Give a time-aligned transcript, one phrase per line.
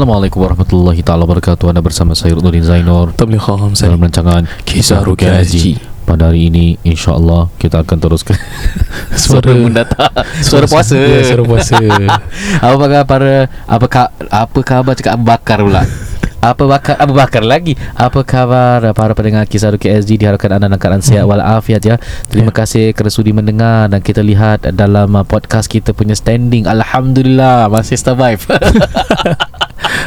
[0.00, 1.76] Assalamualaikum warahmatullahi taala wabarakatuh.
[1.76, 5.76] Anda bersama saya Nurdin Zainur Tabligh Kham dalam rancangan Kisah Rukyah Haji.
[6.08, 8.32] Pada hari ini insya-Allah kita akan teruskan
[9.12, 10.08] suara Suara- mendatang
[10.48, 10.96] suara puasa.
[10.96, 11.76] Ya, suara puasa
[12.64, 13.32] apa khabar para
[13.68, 15.84] apa apa khabar cakap Abu Bakar pula?
[16.40, 17.76] Apa bakar Abu Bakar lagi?
[17.92, 22.00] Apa khabar para pendengar kisah Ruki SG diharapkan anda dalam keadaan sihat walafiat ya.
[22.32, 22.64] Terima Ya.
[22.64, 28.00] kasih kerana sudi mendengar dan kita lihat dalam uh, podcast kita punya standing alhamdulillah masih
[28.00, 28.40] survive.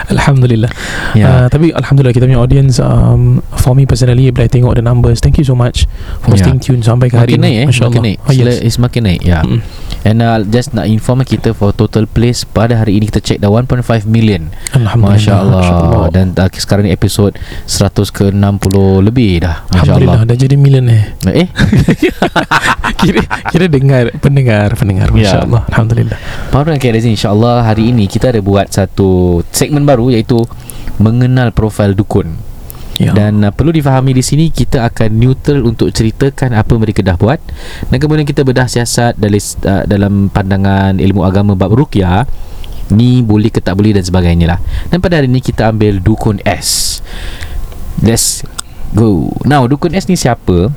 [0.10, 0.72] Alhamdulillah
[1.14, 1.26] Ya.
[1.26, 5.22] uh, Tapi Alhamdulillah Kita punya audience um, For me personally Bila I tengok the numbers
[5.22, 5.86] Thank you so much
[6.26, 6.44] For Ya.
[6.44, 8.60] staying tuned Sampai ke hari Makin naik eh Makin naik oh, Sila yes.
[8.60, 9.60] is makin naik Ya Mm.
[10.04, 13.48] And uh, just nak inform kita For total plays Pada hari ini kita check dah
[13.48, 14.52] 1.5 million.
[14.76, 16.06] Alhamdulillah Masya Allah Masya Allah.
[16.12, 17.32] Dan uh, sekarang ni episod
[17.66, 18.36] 100 ke 60
[19.00, 19.64] lebih dah.
[19.66, 21.48] Masya Alhamdulillah Allah Dah jadi millionaire Eh.
[23.00, 25.44] Kira Kira dengar Pendengar Pendengar Masya Ya.
[25.44, 26.18] Allah Alhamdulillah.
[26.52, 30.44] Para pendengar KRZ InsyaAllah hari ini Kita ada buat satu Segmen baru Iaitu
[31.00, 32.53] Mengenal profil dukun
[33.04, 37.20] Ya Dan uh, perlu difahami di sini kita akan neutral untuk ceritakan apa mereka dah
[37.20, 37.40] buat
[37.92, 42.24] dan kemudian kita bedah siasat dari, uh, dalam pandangan ilmu agama bab ruqyah
[42.92, 44.60] ni boleh ke tak boleh dan sebagainya lah.
[44.92, 47.00] Dan pada hari ini kita ambil dukun S.
[48.04, 48.44] Let's
[48.92, 49.32] go.
[49.48, 50.72] Now dukun S ni siapa?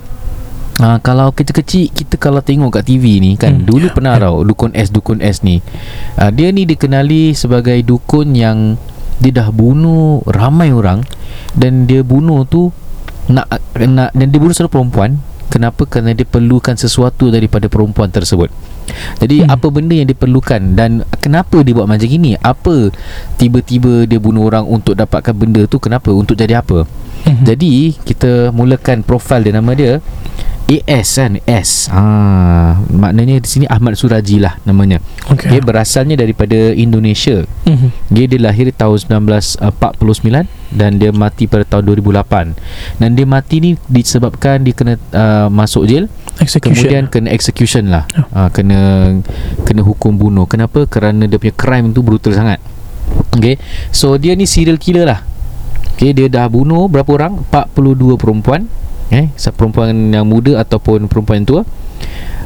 [0.76, 4.76] Uh, kalau kecil-kecil kita kalau tengok kat TV ni kan Hmm, dulu pernah tau dukun
[4.76, 5.64] S dukun S ni.
[6.20, 8.76] Uh, dia ni dikenali sebagai dukun yang
[9.22, 11.02] dia dah bunuh ramai orang
[11.56, 12.70] dan dia bunuh tu
[13.26, 15.10] nak nak dan dia bunuh seorang perempuan.
[15.46, 15.86] Kenapa?
[15.86, 18.50] Kerana dia perlukan sesuatu daripada perempuan tersebut.
[19.22, 19.48] Jadi hmm.
[19.48, 19.54] Hmm.
[19.56, 22.90] apa benda yang diperlukan dan kenapa dia buat macam gini apa
[23.38, 25.78] tiba-tiba dia bunuh orang untuk dapatkan benda tu?
[25.78, 26.10] Kenapa?
[26.12, 26.86] Untuk jadi apa?
[27.26, 27.42] Mhm.
[27.42, 27.72] jadi
[28.06, 29.98] kita mulakan profil dia nama dia
[30.66, 31.86] AS kan S.
[31.94, 32.02] Ha,
[32.90, 34.98] maknanya di sini Ahmad Suraji lah namanya.
[35.30, 35.54] Okay.
[35.54, 37.46] Dia berasalnya daripada Indonesia.
[37.66, 37.88] Mhm.
[38.10, 42.54] dia dilahir tahun 1949 dan dia mati pada tahun 2008
[42.98, 46.10] dan dia mati ni disebabkan dia kena uh, masuk jail.
[46.42, 46.74] Execution.
[46.74, 48.06] Kemudian kena execution lah.
[48.10, 48.22] Ya.
[48.34, 48.78] uh, kena
[49.62, 50.50] kena hukum bunuh.
[50.50, 50.82] Kenapa?
[50.90, 52.58] Kerana dia punya crime tu brutal sangat.
[53.38, 53.62] Okay.
[53.94, 55.20] So dia ni serial killer lah.
[55.94, 57.46] Okay dia dah bunuh berapa orang?
[57.54, 58.66] 42 perempuan
[59.12, 61.62] Eh Perempuan yang muda Ataupun perempuan yang tua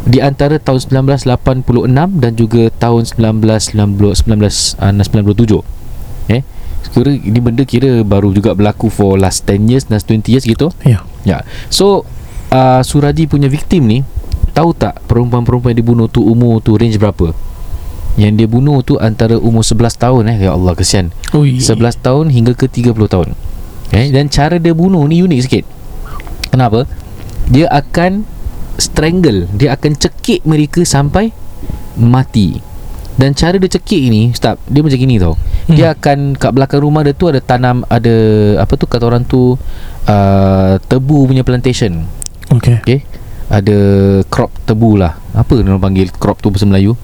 [0.05, 6.43] Di antara tahun 1986 Dan juga tahun 1990, 1997 Eh
[6.91, 10.73] Kira ini benda kira baru juga berlaku for last 10 years Last 20 years gitu
[10.83, 11.45] Ya Ya.
[11.69, 12.09] So
[12.53, 13.99] uh, Suraji punya victim ni
[14.57, 17.33] tahu tak perempuan-perempuan yang dibunuh tu umur tu range berapa?
[18.19, 20.37] Yang dia bunuh tu antara umur 11 tahun eh.
[20.49, 21.15] Ya Allah kesian.
[21.33, 21.63] Ui.
[21.63, 23.29] 11 tahun hingga ke 30 tahun.
[23.95, 25.65] Eh dan cara dia bunuh ni unik sikit.
[26.51, 26.87] Kenapa?
[27.51, 28.27] Dia akan
[28.79, 31.31] strangle, dia akan cekik mereka sampai
[31.99, 32.59] mati.
[33.21, 35.37] Dan cara dia cekik ni, stop, dia macam gini tau.
[35.69, 35.77] Hmm.
[35.77, 38.15] Dia akan kat belakang rumah dia tu ada tanam ada
[38.59, 39.55] apa tu kata orang tu
[40.09, 42.09] uh, tebu punya plantation.
[42.51, 42.99] Okay Okey.
[43.51, 43.79] Ada
[44.31, 45.19] crop tebu lah.
[45.37, 46.97] Apa orang panggil crop tu bahasa Melayu?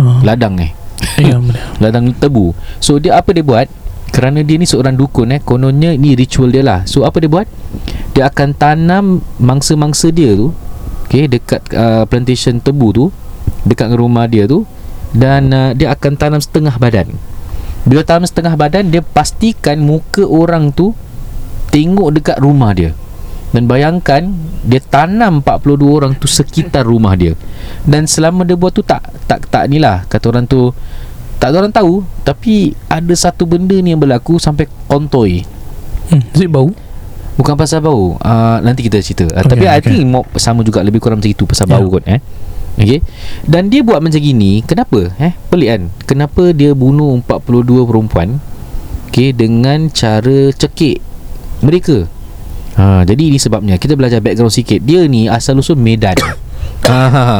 [0.00, 0.72] uh, Ladang eh.
[1.28, 1.36] Ya
[1.82, 2.56] Ladang tebu.
[2.80, 3.68] So dia apa dia buat?
[4.10, 6.82] Kerana dia ni seorang dukun eh, kononnya ni ritual dia lah.
[6.88, 7.46] So apa dia buat?
[8.20, 10.52] Dia akan tanam mangsa-mangsa dia tu
[11.08, 13.04] okey dekat uh, plantation tebu tu
[13.64, 14.68] dekat rumah dia tu
[15.16, 17.16] dan uh, dia akan tanam setengah badan.
[17.88, 20.92] Bila tanam setengah badan dia pastikan muka orang tu
[21.72, 22.92] tengok dekat rumah dia.
[23.56, 24.36] Dan bayangkan
[24.68, 27.32] dia tanam 42 orang tu sekitar rumah dia.
[27.88, 30.76] Dan selama dia buat tu tak tak tak ni lah kata orang tu
[31.40, 35.40] tak ada orang tahu tapi ada satu benda ni yang berlaku sampai kontoi.
[36.12, 36.52] hmm.
[36.52, 36.68] Bau?
[37.40, 38.20] Bukan pasal bau.
[38.20, 39.24] Uh, nanti kita cerita.
[39.32, 39.96] Uh, Okay, tapi I okay.
[39.96, 41.80] think more sama juga lebih kurang macam itu pasal Ya.
[41.80, 42.20] bau kot eh.
[42.76, 43.00] Okey.
[43.48, 45.08] Dan dia buat macam gini, kenapa?
[45.16, 45.82] Eh, pelik kan?
[46.04, 48.38] Kenapa dia bunuh 42 perempuan?
[49.08, 51.00] Okey, dengan cara cekik
[51.64, 52.04] mereka.
[52.78, 53.80] Ha, jadi ini sebabnya.
[53.80, 54.80] Kita belajar background sikit.
[54.84, 56.14] Dia ni asal usul Medan.
[56.88, 57.00] ha.
[57.08, 57.36] Ha,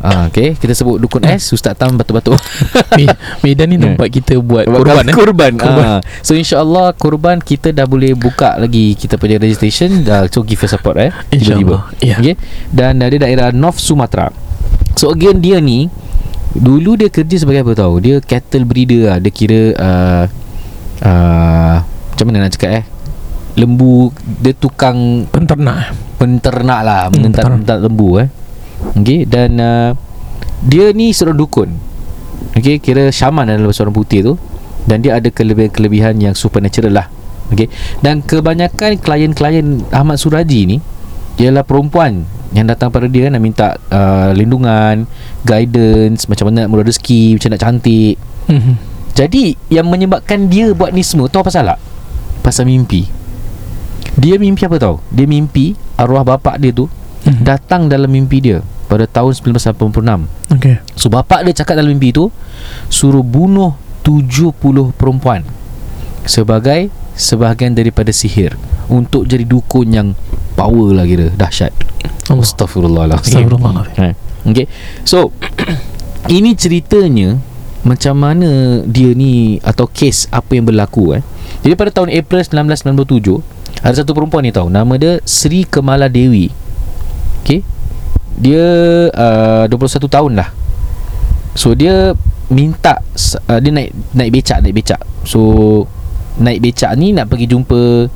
[0.00, 2.36] okay Kita sebut dukun S Ustaz Tam batuk-batuk
[2.98, 5.14] Me- Medan ni tempat kita buat Korban korban eh?
[5.14, 5.84] Kurban, Kurban.
[5.84, 5.96] Ha.
[6.24, 10.02] So insyaAllah Kurban kita dah boleh buka lagi Kita punya registration.
[10.02, 11.92] Dah, So give us support eh InsyaAllah.
[12.00, 12.16] Ya.
[12.16, 12.34] Okay?
[12.72, 14.32] Dan uh, dia daerah North Sumatra.
[14.96, 15.92] So again dia ni
[16.50, 18.02] Dulu dia kerja sebagai apa tahu?
[18.02, 19.18] Dia cattle breeder lah.
[19.22, 20.24] Dia kira uh,
[21.04, 22.84] uh, Macam mana nak cakap eh?
[23.54, 24.10] Lembu
[24.40, 27.08] Dia tukang Penternak penternak lah.
[27.08, 28.28] Hmm, menentak lembu eh
[28.96, 29.92] Okay Dan uh,
[30.64, 31.68] Dia ni seorang dukun
[32.56, 34.32] Okay Kira syaman dalam bahasa orang putih tu
[34.88, 37.06] Dan dia ada kelebihan-kelebihan Yang supernatural lah
[37.52, 37.68] Okay
[38.00, 40.76] Dan kebanyakan klien-klien Ahmad Suraji ni
[41.36, 42.24] Ialah perempuan
[42.56, 45.04] Yang datang pada dia Nak minta uh, Lindungan
[45.44, 48.16] Guidance Macam mana nak mula rezeki Macam nak cantik
[48.50, 48.74] Mhm.
[49.14, 51.78] Jadi yang menyebabkan dia buat ni semua Tahu pasal tak?
[52.42, 53.06] Pasal mimpi
[54.18, 54.98] Dia mimpi apa tahu?
[55.14, 57.44] Dia mimpi arwah bapak dia tu Hmm.
[57.44, 60.80] Datang dalam mimpi dia Pada tahun 1986 Okay.
[60.96, 62.32] So bapak dia cakap dalam mimpi tu
[62.88, 63.76] Suruh bunuh
[64.08, 64.56] 70
[64.96, 65.44] perempuan
[66.24, 68.56] Sebagai Sebahagian daripada sihir
[68.88, 70.08] Untuk jadi dukun yang
[70.56, 71.76] Power lah kira Dahsyat
[72.32, 72.40] Allah.
[72.40, 74.00] Astaghfirullahaladzim Astaghfirullahaladzim.
[74.00, 74.16] Right.
[74.48, 74.66] Okay
[75.04, 75.28] So
[76.40, 77.36] Ini ceritanya
[77.84, 81.22] Macam mana Dia ni Atau kes Apa yang berlaku eh
[81.68, 86.69] Jadi pada tahun April 1997 Ada satu perempuan ni tahu Nama dia Sri Kemala Dewi
[87.50, 87.66] Okay
[88.38, 88.64] Dia
[89.10, 90.48] uh, 21 tahun lah.
[91.58, 92.14] So dia
[92.46, 93.02] Minta
[93.50, 95.02] uh, Dia naik Naik becak Naik becak.
[95.26, 95.40] So
[96.38, 98.06] Naik becak ni Nak pergi jumpa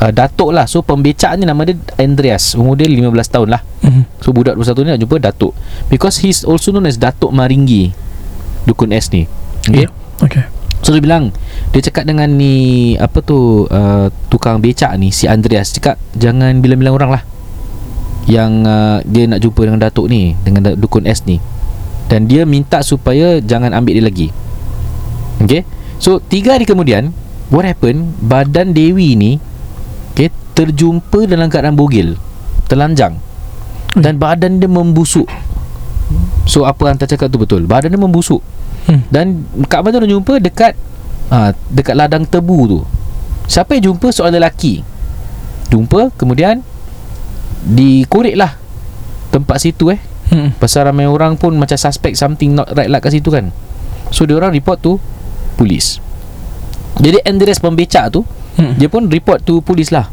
[0.00, 0.64] uh, Datuk lah.
[0.64, 2.56] So pembecak ni nama dia Andreas.
[2.56, 3.62] Umur dia 15 tahun lah.
[3.84, 4.02] Mhm.
[4.24, 5.52] So budak 21 ni nak jumpa Datuk.
[5.92, 7.92] Because he's also known as Datuk Maringgi
[8.64, 9.28] Dukun S ni.
[9.68, 9.92] Okay Yeah.
[10.24, 10.48] Okay.
[10.82, 11.30] So dia bilang
[11.70, 15.70] Dia cakap dengan ni Apa tu uh, Tukang becak ni Si Andreas.
[15.70, 17.22] Cakap Jangan bilang-bilang orang lah
[18.26, 21.42] Yang uh, Dia nak jumpa dengan Datuk ni Dengan Dukun S ni.
[22.06, 24.28] Dan dia minta supaya Jangan ambil dia lagi.
[25.42, 25.66] Okay
[25.98, 27.10] So tiga hari kemudian
[27.50, 28.14] What happened?
[28.22, 29.42] Badan Dewi ni
[30.14, 32.14] Okay Terjumpa dalam keadaan bogil
[32.70, 33.20] Telanjang.
[33.92, 35.28] Dan badan dia membusuk.
[36.48, 37.68] So apa hantar cakap tu betul?
[37.68, 38.40] Badan dia membusuk.
[38.82, 39.06] Hmm.
[39.14, 40.74] dan kat mana orang jumpa dekat
[41.30, 42.80] ha, dekat ladang tebu tu.
[43.46, 44.10] Siapa yang jumpa?
[44.10, 44.82] Seorang lelaki.
[45.70, 46.66] Jumpa kemudian
[47.62, 48.58] dikorek lah
[49.30, 50.00] tempat situ eh.
[50.32, 50.54] Hmm.
[50.56, 53.52] Pasal ramai orang pun macam suspect something not right lah kat situ kan.
[54.12, 54.96] So dia orang report tu
[55.56, 56.00] polis.
[57.00, 58.22] Jadi Andres pembecak tu
[58.52, 58.76] Hmm.
[58.76, 60.12] dia pun report tu polis lah.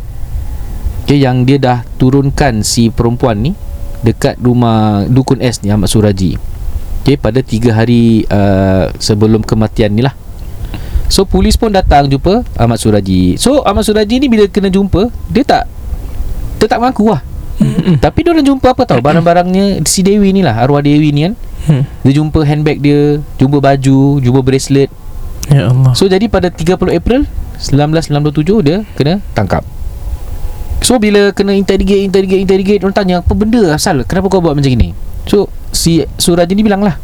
[1.04, 3.52] Okay, yang dia dah turunkan si perempuan ni
[4.00, 6.40] dekat rumah dukun S ni Ahmad Suraji.
[7.04, 10.16] Okay, pada 3 hari uh, sebelum kematian ni lah.
[11.10, 13.36] So polis pun datang jumpa Ahmad Suraji.
[13.42, 15.66] So Ahmad Suraji ni bila kena jumpa dia tak
[16.62, 17.26] dia tak mengaku lah.
[17.60, 18.00] Hmm.
[18.00, 21.34] Tapi dia orang jumpa apa tahu barang-barangnya si Dewi ni lah arwah Dewi ni kan.
[21.68, 21.84] Hmm.
[22.08, 24.88] Dia jumpa handbag dia, jumpa baju, jumpa bracelet.
[25.52, 25.92] Ya Allah.
[25.92, 27.28] So jadi pada 30 April
[27.60, 29.68] 1997 dia kena tangkap.
[30.80, 34.72] So bila kena interrogate interrogate interrogate orang tanya apa benda asal kenapa kau buat macam
[34.72, 34.96] ni?
[35.28, 36.96] So si Suraji ni bilang lah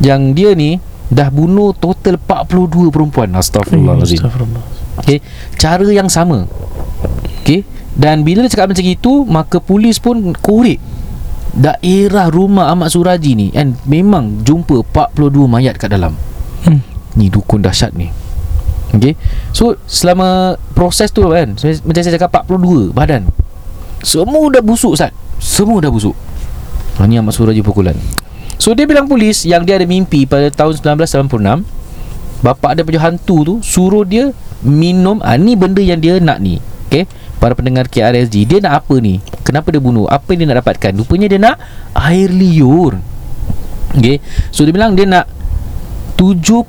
[0.00, 0.80] yang dia ni
[1.12, 3.28] dah bunuh total 42 perempuan.
[3.36, 4.24] Astagfirullahalazim.
[4.24, 4.64] Astagfirullah.
[4.98, 5.22] Okay
[5.54, 6.44] Cara yang sama
[7.42, 7.62] Okay
[7.98, 10.78] Dan bila dia cakap macam itu Maka polis pun korek.
[11.58, 13.46] Daerah rumah Ahmad Suraji ni.
[13.58, 16.14] And memang jumpa 42 mayat kat dalam.
[16.62, 16.80] Hmm.
[17.18, 18.14] Ni dukun dahsyat ni.
[18.94, 19.18] Okay?
[19.50, 23.26] So selama proses tu kan Macam saya cakap 42 badan.
[24.00, 25.10] Semua dah busuk Sat
[25.42, 26.14] Semua dah busuk.
[26.96, 27.98] Ha, Ni Ahmad Suraji pukulan.
[28.62, 31.66] So dia bilang polis Yang dia ada mimpi pada tahun 1986
[32.46, 34.30] Bapak dia punya hantu tu Suruh dia
[34.62, 36.62] minum ah, Ni benda yang dia nak ni.
[36.86, 39.22] Okay Para pendengar KRSG Dia nak apa ni?
[39.46, 40.10] Kenapa dia bunuh?
[40.10, 40.92] Apa yang dia nak dapatkan?
[40.98, 41.56] Rupanya dia nak
[41.94, 42.98] Air liur.
[43.94, 44.18] Okay
[44.50, 45.30] So dia bilang dia nak
[46.18, 46.66] 70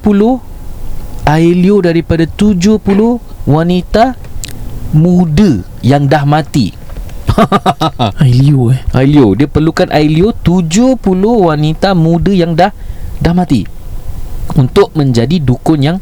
[1.25, 2.77] Air liur daripada 70
[3.49, 4.14] Wanita
[4.94, 6.68] Muda Yang dah mati.
[8.21, 8.80] Ai liu eh.
[8.94, 9.31] Air liur.
[9.38, 12.73] Dia perlukan air liur 70 wanita muda yang dah
[13.21, 13.64] Dah mati.
[14.57, 15.97] Untuk menjadi dukun yang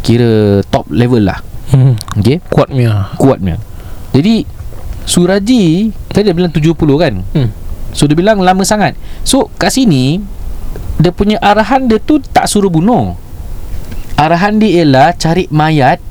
[0.00, 1.42] Kira top level lah.
[1.74, 1.98] Hmm.
[2.16, 3.12] Okay Kuatnya.
[3.20, 3.67] Kuatnya
[4.18, 4.42] Jadi
[5.04, 7.48] Suraji Tadi dia bilang 70 kan Hmm.
[7.90, 10.18] So dia bilang lama sangat So kat sini
[10.98, 13.14] Dia punya arahan dia tu Tak suruh bunuh
[14.14, 16.02] Arahan dia ialah Cari mayat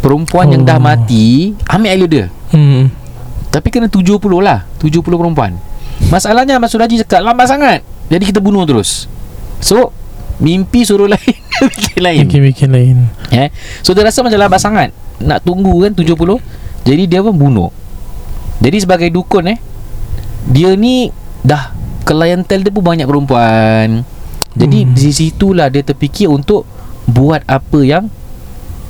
[0.00, 0.52] Perempuan oh.
[0.52, 0.82] yang dah Oh.
[0.82, 2.90] mati Ambil air dia Hmm.
[3.48, 5.54] Tapi kena 70 lah 70 perempuan
[6.10, 7.78] Masalahnya Ahmad Suraji cakap Lambat sangat
[8.10, 9.06] Jadi kita bunuh terus
[9.58, 9.94] So
[10.36, 12.96] Mimpi suruh lain Bikin lain Bikin-bikin lain.
[13.30, 13.48] eh?
[13.80, 17.70] So dia rasa macam lambat sangat Nak tunggu kan 70 Jadi dia pun bunuh.
[18.60, 19.58] Jadi sebagai dukun eh
[20.52, 21.08] Dia ni
[21.40, 21.72] Dah
[22.04, 24.04] Klientel dia pun banyak perempuan.
[24.52, 24.92] Jadi Hmm.
[24.92, 26.68] di situlah dia terfikir untuk
[27.08, 28.12] Buat apa yang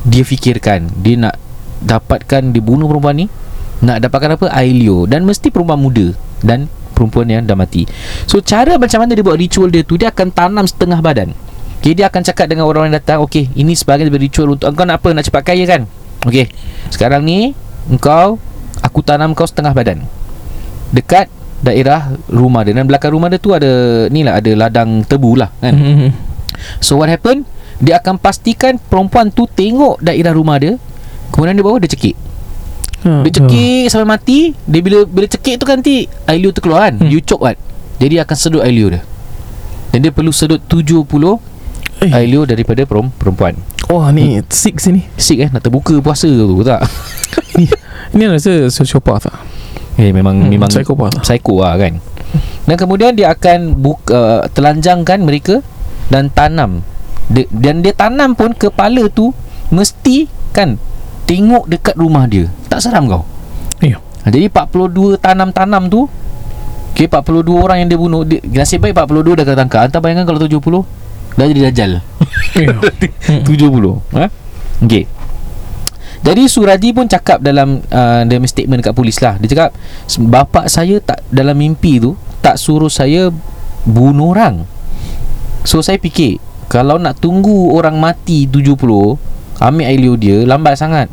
[0.03, 0.91] Dia fikirkan.
[1.01, 1.39] Dia nak
[1.81, 3.27] Dapatkan Dia bunuh perempuan ni
[3.87, 4.47] Nak dapatkan apa?
[4.51, 5.07] Ailio.
[5.07, 6.11] Dan mesti perempuan muda
[6.43, 7.89] Dan perempuan yang dah mati.
[8.29, 11.33] So cara macam mana dia buat ritual dia tu Dia akan tanam setengah badan.
[11.81, 15.01] Okay dia akan cakap dengan orang yang datang Okay ini sebagai ritual untuk Engkau nak
[15.01, 15.17] apa?
[15.17, 15.89] Nak cepat kaya kan?
[16.29, 16.53] Okay
[16.93, 17.57] Sekarang ni
[17.91, 18.39] Engkau
[18.81, 20.07] Aku tanam kau setengah badan.
[20.95, 21.29] Dekat
[21.61, 22.73] Daerah rumah dia.
[22.73, 25.75] Dan belakang rumah dia tu ada Ni lah ada ladang tebu lah kan?
[25.75, 26.11] Hmm.
[26.85, 27.45] So what happen?
[27.81, 30.81] Dia akan pastikan Perempuan tu tengok daerah rumah dia.
[31.35, 32.17] Kemudian dia bawa dia cekik.
[33.01, 36.61] Ha, Dia cekik sampai mati Dia bila bila cekik tu kan nanti Air liur tu
[36.61, 37.01] keluar kan?
[37.01, 37.09] Hmm.
[37.09, 37.57] You choke kan?
[38.01, 39.03] Jadi akan sedut air liur dia.
[39.93, 41.05] Dan dia perlu sedut 70
[42.01, 42.11] Eh.
[42.11, 43.53] Ailio daripada perum- perempuan.
[43.87, 45.51] Wah ni Six ni Sick eh?
[45.51, 46.81] Nak terbuka puasa tu tak?
[48.17, 49.43] Ni rasa sociopath lah
[49.99, 51.23] Eh memang Hmm, Memang psychopath lah.
[51.23, 51.99] Psycho lah kan?
[52.65, 55.59] Dan kemudian dia akan buka, uh, Telanjangkan mereka
[56.07, 56.87] Dan tanam.
[57.27, 59.35] Dia, Dan dia tanam pun Kepala tu
[59.69, 60.79] Mesti Kan
[61.27, 62.47] Tengok dekat rumah dia.
[62.67, 63.23] Tak seram kau?
[63.79, 63.99] Ya.
[64.23, 66.07] Ha, Jadi 42 tanam-tanam tu
[66.91, 70.27] Okay 42 orang yang dia bunuh dia, Nasib baik 42 dah kena tangkap Hantar bayangkan
[70.27, 71.00] kalau 70
[71.39, 71.91] Dah jadi dajal
[72.59, 72.75] Ya
[73.47, 74.27] 70 ha?
[74.83, 75.05] Okay
[76.21, 79.37] Jadi Suraji pun cakap dalam uh, Dia statement dekat polis lah.
[79.39, 79.71] Dia cakap
[80.21, 83.31] Bapak saya tak Dalam mimpi tu Tak suruh saya
[83.81, 84.69] Bunuh orang.
[85.65, 86.37] So saya fikir
[86.69, 88.77] Kalau nak tunggu orang mati 70
[89.61, 91.09] Ambil ailio dia Lambat sangat.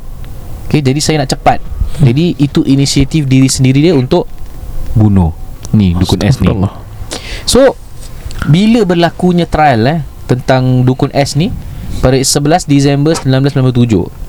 [0.68, 1.64] Okay jadi saya nak cepat.
[2.04, 4.28] Jadi itu inisiatif diri sendiri dia Untuk
[4.96, 5.32] Bunuh.
[5.72, 6.52] Ni Dukun S ni.
[7.48, 7.80] So
[8.48, 11.50] Bila berlakunya trial eh Tentang Dukun S ni
[12.03, 14.27] Pada 11 Disember 1997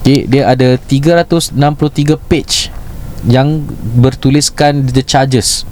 [0.00, 1.58] Okay, dia ada 363
[2.30, 2.70] page
[3.26, 3.66] Yang
[3.98, 5.66] bertuliskan The charges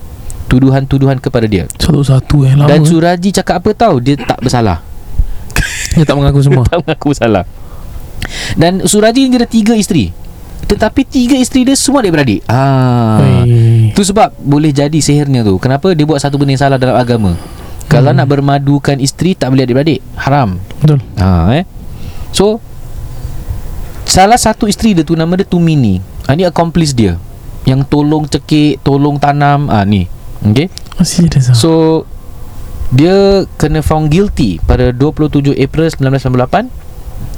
[0.44, 1.66] Tuduhan-tuduhan kepada dia.
[1.80, 2.84] Satu-satu eh lama Dan.
[2.84, 4.84] Suraji cakap apa tahu Dia tak bersalah.
[5.96, 6.62] Dia tak mengaku semua.
[6.70, 7.48] Tak mengaku bersalah
[8.58, 10.10] Dan Suraji ni dia ada tiga isteri.
[10.64, 13.92] Tetapi tiga isteri dia semua adik-beradik Ah, Oi.
[13.92, 15.60] Itu sebab boleh jadi sihirnya tu.
[15.60, 17.36] Kenapa dia buat satu benda yang salah dalam agama
[17.94, 18.18] Kalau Hmm.
[18.18, 20.00] nak bermadukan isteri Tak boleh adik-beradik.
[20.18, 20.58] Haram.
[20.82, 20.98] Betul.
[21.16, 21.64] Ha, eh.
[22.34, 22.58] So
[24.04, 26.02] Salah satu isteri dia tu Nama dia Tumini.
[26.26, 27.14] Ha, Ni accomplice dia.
[27.62, 29.70] Yang tolong cekik Tolong tanam.
[29.70, 30.10] Ah Ni.
[30.42, 32.02] Okay Masih ada sah So
[32.90, 36.66] Dia kena found guilty Pada 27 April 1998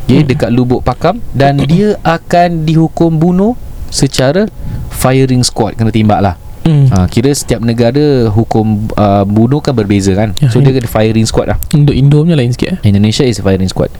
[0.08, 0.26] okay, Hmm.
[0.26, 1.20] Dekat Lubuk Pakam.
[1.30, 3.52] Dan dia akan dihukum bunuh
[3.90, 4.48] Secara
[4.90, 5.76] Firing squad.
[5.76, 6.34] Kena timbak lah
[6.66, 6.86] hmm.
[6.90, 10.34] ha, Kira setiap negara Hukum uh, bunuh kan berbeza kan?
[10.42, 11.58] Ya, So ini- dia kena firing squad lah.
[11.70, 12.78] Indo Indo punya lain sikit eh?
[12.90, 13.94] Indonesia is a firing squad.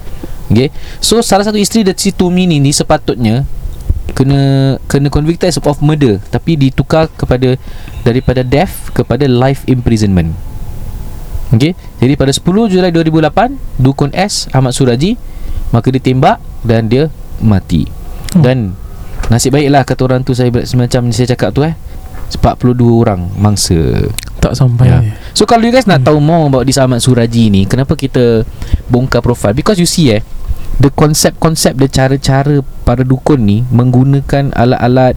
[0.51, 0.71] Okay.
[1.03, 3.43] So salah satu isteri dari si Tumini ni Sepatutnya
[4.15, 6.23] Kena Kena convicted as of murder.
[6.31, 7.59] Tapi ditukar kepada
[8.07, 10.35] Daripada death Kepada life imprisonment.
[11.55, 11.79] Okay.
[12.03, 15.15] Jadi pada 10 Julai 2008 Dukun S Ahmad Suraji
[15.71, 17.11] Maka ditembak Dan dia
[17.43, 17.87] mati.
[18.35, 18.43] Hmm.
[18.43, 18.59] Dan
[19.27, 21.75] Nasib baiklah kata orang tu saya Semacam saya cakap tu eh
[22.35, 24.11] 42 orang mangsa.
[24.37, 24.87] Tak sampai.
[24.91, 25.03] Eh.
[25.33, 28.45] So kalau you guys nak tahu more about this Ahmad Suraji ni Kenapa kita
[28.87, 29.57] bongkar profile?
[29.57, 30.21] Because you see eh
[30.77, 35.17] The konsep-konsep The cara-cara para dukun ni Menggunakan alat-alat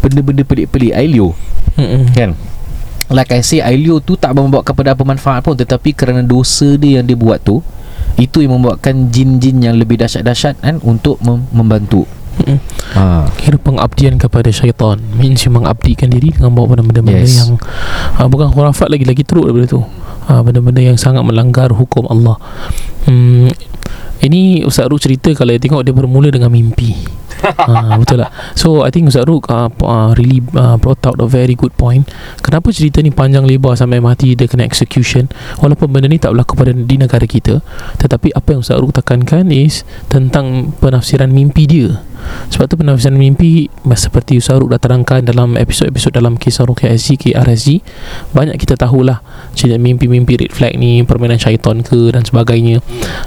[0.00, 1.36] Benda-benda pelik-pelik Ailio.
[1.76, 2.10] Mm-mm.
[2.16, 2.32] Kan?
[3.12, 6.98] Like I say Ailio tu tak membawa kepada apa manfaat pun Tetapi kerana dosa dia
[6.98, 7.60] yang dia buat tu
[8.16, 12.58] Itu yang membuatkan jin-jin yang lebih dahsyat-dahsyat kan Untuk mem- membantu Mm-mm.
[12.92, 13.24] ha.
[13.40, 17.40] Kira pengabdian kepada syaitan Means you mengabdikan diri Dengan bawa benda-benda Yes.
[17.40, 17.56] yang
[18.20, 22.36] uh, Bukan khurafat lagi Lagi teruk daripada tu uh, Benda-benda yang sangat melanggar hukum Allah
[23.08, 23.48] hmm,
[24.20, 26.92] Ini Ustaz Ruk cerita Kalau dia tengok Dia bermula dengan mimpi
[27.44, 31.28] uh, Betul tak So I think Ustaz Ruk uh, uh, Really uh, brought out a
[31.28, 32.08] very good point.
[32.40, 35.28] Kenapa cerita ni panjang lebar Sampai mati dia kena execution?
[35.60, 37.60] Walaupun benda ni tak berlaku pada di negara kita
[38.00, 42.00] Tetapi apa yang Ustaz Ruk tekankan is Tentang penafsiran mimpi dia.
[42.50, 47.30] Sebab tu penafsiran mimpi Seperti Ustaz Ruk dah terangkan Dalam episod-episod Dalam kisah Rukia SG
[47.30, 47.68] KRSG
[48.32, 49.20] Banyak kita tahulah
[49.52, 52.80] Cerita mimpi-mimpi red flag ni Permainan syaitan ke Dan sebagainya.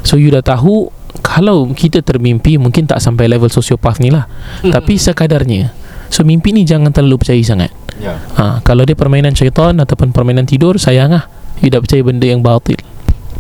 [0.04, 0.99] So you dah tahu
[1.30, 4.26] Kalau kita termimpi Mungkin tak sampai level sosiopath ni lah.
[4.66, 5.70] Tapi sekadarnya
[6.10, 7.70] So mimpi ni jangan terlalu percaya sangat.
[8.02, 8.18] Ya.
[8.36, 11.30] ha, Kalau dia permainan syaitan Ataupun permainan tidur Sayang lah.
[11.62, 12.80] You dah percaya benda yang batil.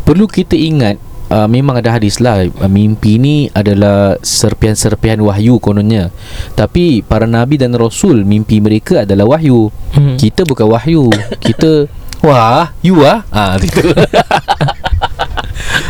[0.05, 0.99] Perlu kita ingat
[1.33, 6.13] uh, Memang ada hadis lah uh, Mimpi ni adalah Serpian-serpian wahyu kononnya.
[6.53, 9.73] Tapi para nabi dan rasul Mimpi mereka adalah wahyu.
[9.97, 10.15] Hmm.
[10.19, 11.09] Kita bukan wahyu.
[11.41, 13.23] Kita Wah You ah.
[13.31, 13.79] Ah, gitu.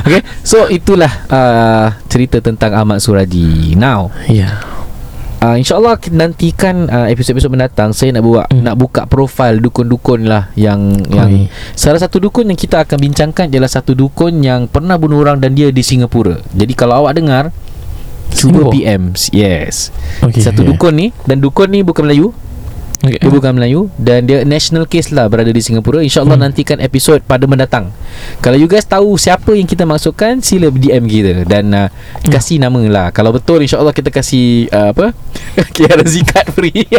[0.05, 4.53] Okay So itulah uh, Cerita tentang Ahmad Suraji Now Ya yeah.
[5.39, 8.65] uh, InsyaAllah nantikan uh, Episod-episod mendatang Saya nak buat Hmm.
[8.65, 11.45] Nak buka profil Dukun-dukun lah Yang Yang Oi.
[11.77, 15.53] Salah satu dukun yang kita akan bincangkan Ialah satu dukun yang Pernah bunuh orang Dan
[15.53, 17.43] dia di Singapura Jadi kalau awak dengar
[18.29, 18.69] Cuba?
[18.69, 19.89] PM Yes
[20.21, 20.69] okay, Satu yeah.
[20.73, 22.33] dukun ni Dan dukun ni bukan Melayu
[23.01, 23.17] okay.
[23.17, 26.45] Dia bukan Melayu Dan dia national case lah Berada di Singapura InsyaAllah Hmm.
[26.45, 27.91] nantikan episod Pada mendatang
[28.39, 32.29] Kalau you guys tahu Siapa yang kita masukkan Sila DM kita Dan uh, Hmm.
[32.29, 35.15] Kasih nama lah Kalau betul InsyaAllah kita kasih uh, Apa
[35.75, 36.83] Kira zikat free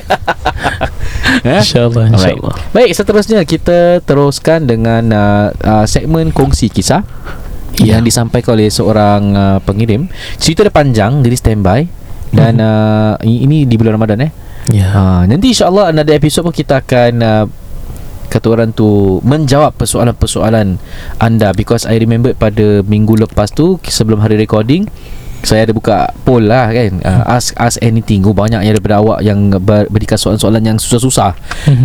[1.42, 1.60] Eh?
[1.60, 2.36] InsyaAllah Alright.
[2.36, 7.04] InsyaAllah Baik seterusnya Kita teruskan dengan uh, uh, Segmen kongsi kisah
[7.78, 7.96] Ya.
[7.96, 10.04] Yang disampaikan oleh seorang uh, pengirim
[10.36, 11.80] Cerita dia panjang Jadi standby
[12.28, 12.66] Dan Mhm.
[12.66, 14.32] uh, ini di bulan Ramadan eh
[14.70, 14.86] Ya.
[14.94, 17.44] Ha, nanti insyaAllah ada episod pun kita akan uh,
[18.30, 20.78] kata orang tu menjawab persoalan-persoalan
[21.18, 21.50] anda.
[21.50, 24.86] Because I remember pada minggu lepas tu sebelum hari recording
[25.40, 27.00] saya ada buka poll lah kan?
[27.00, 28.20] Uh, ask ask anything.
[28.28, 31.32] Oh banyak yang daripada awak yang ber, berikan soalan-soalan yang susah-susah.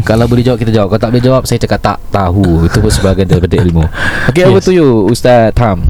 [0.07, 0.91] Kalau boleh jawab kita jawab.
[0.95, 2.67] Kalau tak boleh jawab saya cakap tak tahu.
[2.67, 3.83] Itu pun sebahagian daripada ilmu.
[4.31, 4.49] Okay yes.
[4.51, 5.87] over to you Ustaz Tam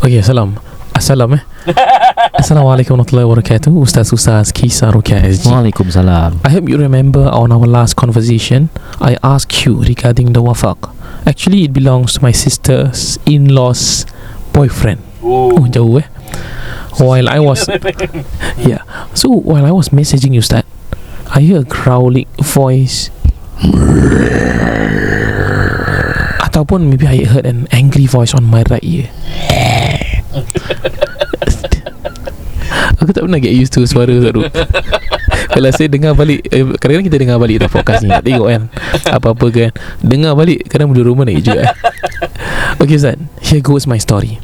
[0.00, 0.56] Okay, salam.
[0.96, 1.42] Assalam eh.
[2.38, 3.74] Assalamualaikum warahmatullahi wabarakatuh.
[3.82, 5.50] Ustaz Ustaz Kisah Rukia SG.
[5.50, 8.70] Waalaikumsalam I hope you remember on our last conversation,
[9.02, 10.78] I asked you regarding the wafak.
[11.26, 14.06] Actually, it belongs to my sister's in-laws
[14.54, 15.02] boyfriend.
[15.18, 16.06] Oh, jauh eh.
[17.02, 17.66] While I was
[18.70, 18.86] Yeah.
[19.18, 20.62] So while I was messaging you, Ustaz,
[21.34, 23.10] I hear a growling voice.
[26.46, 29.10] Ataupun maybe I heard an angry voice on my right ear.
[32.98, 34.42] Aku tak pernah get used to suara Ustaz Ru
[35.54, 38.10] Kalau saya dengar balik eh, Kadang-kadang kita dengar balik dah podcast ni.
[38.10, 38.62] Tengok kan
[39.06, 39.70] Apa-apa kan.
[40.02, 41.62] Dengar balik Kadang benda rumah naik juga.
[41.62, 41.72] Eh.
[42.82, 43.18] Okay Ustaz.
[43.42, 44.42] Here goes my story.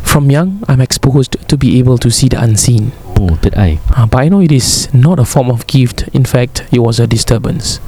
[0.00, 2.96] From young I'm exposed to be able to see the unseen.
[3.20, 3.80] Oh third eye.
[3.92, 6.08] Uh, But I know it is not a form of gift.
[6.16, 7.84] In fact It was a disturbance.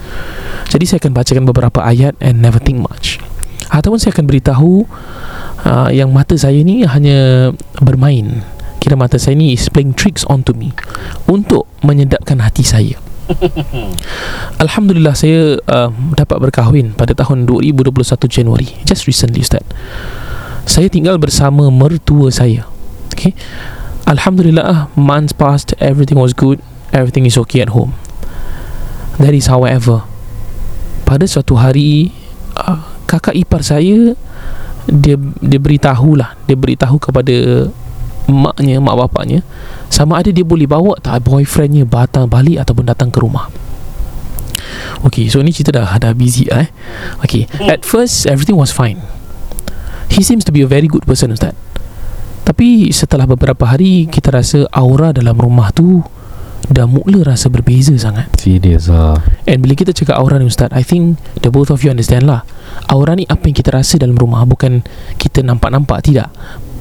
[0.68, 3.16] Jadi saya akan bacakan beberapa ayat And never think much.
[3.72, 4.84] Ataupun saya akan beritahu
[5.64, 7.50] uh, Yang mata saya ni hanya
[7.80, 8.44] bermain
[8.86, 10.70] Kira mata saya ni is playing tricks onto me
[11.26, 12.94] Untuk menyedapkan hati saya.
[14.62, 17.98] Alhamdulillah saya uh, dapat berkahwin pada tahun 2021
[18.30, 18.70] Januari.
[18.86, 19.66] Just recently Ustaz.
[20.70, 22.70] Saya tinggal bersama mertua saya.
[23.10, 23.34] Okay?
[24.06, 26.62] Alhamdulillah months passed Everything was good
[26.94, 27.98] Everything is okay at home.
[29.18, 30.06] That is however
[31.02, 32.14] Pada suatu hari
[32.54, 34.14] uh, Kakak ipar saya
[34.86, 37.66] Dia dia beritahu lah Dia beritahu kepada
[38.26, 39.46] Maknya, mak bapaknya
[39.86, 43.46] Sama ada dia boleh bawa tak boyfriendnya Datang balik ataupun datang ke rumah.
[45.06, 46.68] Okay so ni cerita dah Dah busy lah eh?
[47.22, 48.98] Okay At first everything was fine.
[50.10, 51.54] He seems to be a very good person Ustaz.
[52.46, 56.02] Tapi setelah beberapa hari Kita rasa aura dalam rumah tu
[56.66, 58.26] Dah mula rasa berbeza sangat.
[58.42, 59.22] Serius ah.
[59.46, 62.42] And bila kita cakap aura ni Ustaz I think the both of you understand lah.
[62.90, 64.82] Aura ni apa yang kita rasa dalam rumah Bukan
[65.14, 66.28] kita nampak-nampak Tidak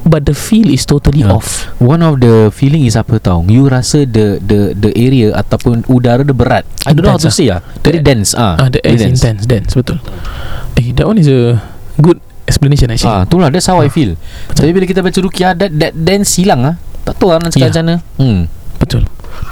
[0.06, 1.34] But the feel is totally Ya.
[1.34, 5.82] off One of the feeling is apa tau You rasa the the the area Ataupun
[5.90, 8.54] udara dia berat I don't know how to Intense say lah Very dense ah.
[8.62, 9.98] Ah, the air is intense, dense, betul.
[10.78, 11.58] Eh, that one is a
[11.98, 13.10] good explanation actually.
[13.10, 14.14] Ah, tu lah That's how I feel
[14.54, 16.76] Tapi bila kita baca rukiah That, that dense hilang ah.
[17.02, 17.70] Tak tahu lah nak cakap Ya.
[17.74, 18.42] macam mana hmm.
[18.78, 19.04] Betul.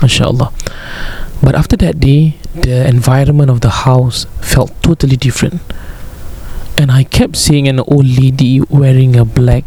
[0.03, 0.51] Masya Allah.
[1.39, 5.59] But after that day, the environment of the house felt totally different.
[6.75, 9.63] And I kept seeing an old lady wearing a black,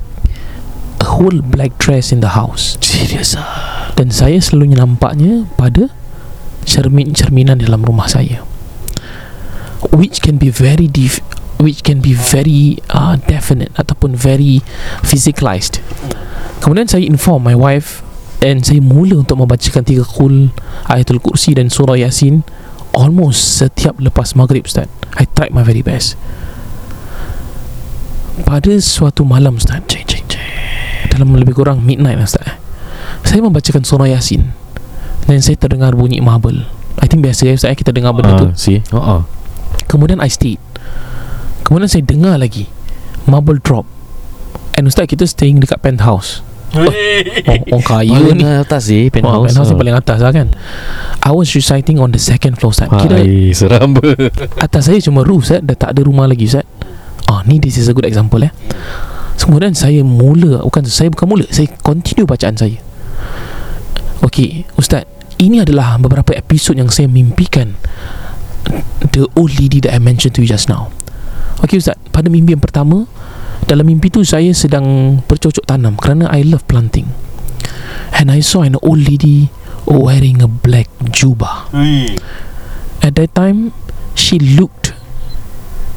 [1.00, 2.80] a whole black dress in the house.
[2.80, 5.88] Serius ah Dan saya selalu nampaknya pada
[6.68, 8.44] cermin-cerminan dalam rumah saya.
[9.94, 11.24] Which can be very def-
[11.56, 14.60] which can be very uh, definite ataupun very
[15.00, 15.80] physicalized.
[16.60, 18.04] Kemudian saya inform my wife
[18.44, 20.52] and saya mula untuk membacakan tiga kul
[20.92, 22.44] ayatul kursi dan surah yasin
[22.92, 24.88] almost setiap lepas maghrib Ustaz.
[25.16, 26.20] I tried my very best.
[28.44, 30.15] Pada suatu malam Ustaz, cik, cik,
[31.16, 32.44] dalam lebih kurang midnight lah Ustaz.
[32.44, 32.56] eh.
[33.24, 34.52] Saya membacakan surah yasin.
[35.24, 36.62] Dan saya terdengar bunyi marble.
[36.96, 38.48] I think biasa ya Ustaz eh, kita dengar benda tu.
[38.48, 38.84] ah, See.
[38.90, 39.20] Oh, oh.
[39.86, 40.58] Kemudian I stayed
[41.60, 42.66] Kemudian saya dengar lagi
[43.24, 43.84] Marble drop.
[44.74, 46.44] And Ustaz kita staying dekat penthouse.
[46.74, 48.44] Oh, orang kaya Paling ni.
[48.44, 49.48] atas sih Penthouse.
[49.48, 50.50] penthouse ni paling atas lah kan.
[51.20, 52.86] I was reciting on the second floor Ustaz.
[52.92, 53.96] Kira Hai, seram.
[54.56, 55.58] atas saya cuma roof Ustaz.
[55.60, 56.66] Dah tak ada rumah lagi Ustaz.
[57.26, 58.52] Ah, ni this is a good example eh
[59.36, 62.78] Kemudian saya mula Bukan saya bukan mula Saya continue bacaan saya.
[64.24, 65.06] Okay Ustaz
[65.38, 67.78] Ini adalah beberapa episod yang saya mimpikan
[69.14, 70.90] The old lady that I mentioned to you just now.
[71.62, 73.06] Okay Ustaz Pada mimpi yang pertama
[73.70, 77.06] Dalam mimpi tu saya sedang bercocok tanam Kerana I love planting.
[78.18, 79.52] And I saw an old lady
[79.86, 81.70] Wearing a black jubah
[83.06, 83.70] At that time
[84.18, 84.90] She looked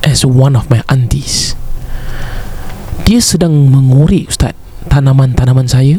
[0.06, 1.59] As one of my aunties
[3.10, 4.54] Dia sedang mengorek Ustaz
[4.86, 5.98] Tanaman-tanaman saya.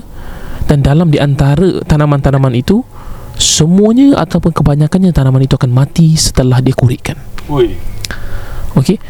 [0.71, 2.87] Dan dalam di antara tanaman-tanaman itu
[3.35, 7.19] Semuanya ataupun kebanyakannya tanaman itu akan mati setelah dia korikkan.
[8.79, 9.03] Okay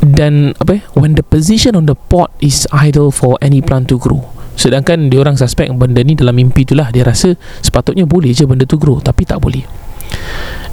[0.00, 4.00] Dan apa eh, When the position on the pot is idle for any plant to
[4.00, 4.24] grow.
[4.56, 6.88] Sedangkan dia orang suspek benda ni dalam mimpi itulah.
[6.88, 9.68] Dia rasa sepatutnya boleh je benda tu grow Tapi tak boleh.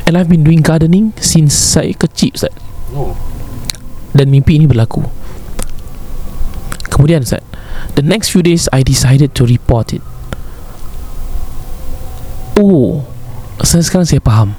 [0.08, 2.56] And I've been doing gardening since saya kecil Ustaz.
[4.16, 5.27] Dan mimpi ini berlaku
[6.98, 7.46] Kemudian Ustaz
[7.94, 10.02] The next few days I decided to report it
[12.58, 13.06] Oh
[13.62, 14.58] saya Sekarang saya faham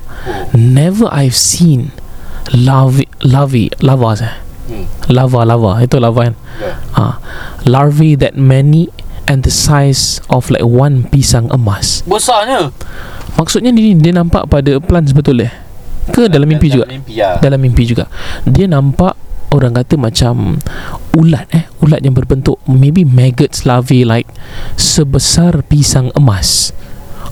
[0.55, 1.91] Never I've seen
[2.55, 4.35] Lavi Lavi Lava eh?
[4.69, 4.87] Hmm.
[5.11, 6.75] Lava lava Itu lava kan Yeah.
[6.99, 7.23] ha.
[7.63, 8.91] Larvae that many
[9.31, 12.75] And the size Of like one pisang emas Besarnya.
[13.39, 15.55] Maksudnya ni Dia nampak pada plant betul eh
[16.11, 17.39] Ke dalam mimpi juga Dalam mimpi ya.
[17.39, 18.11] Dalam mimpi juga
[18.43, 19.15] Dia nampak
[19.49, 20.61] Orang kata macam
[21.17, 24.29] Ulat eh Ulat yang berbentuk Maybe maggots larvae like
[24.77, 26.77] Sebesar pisang emas.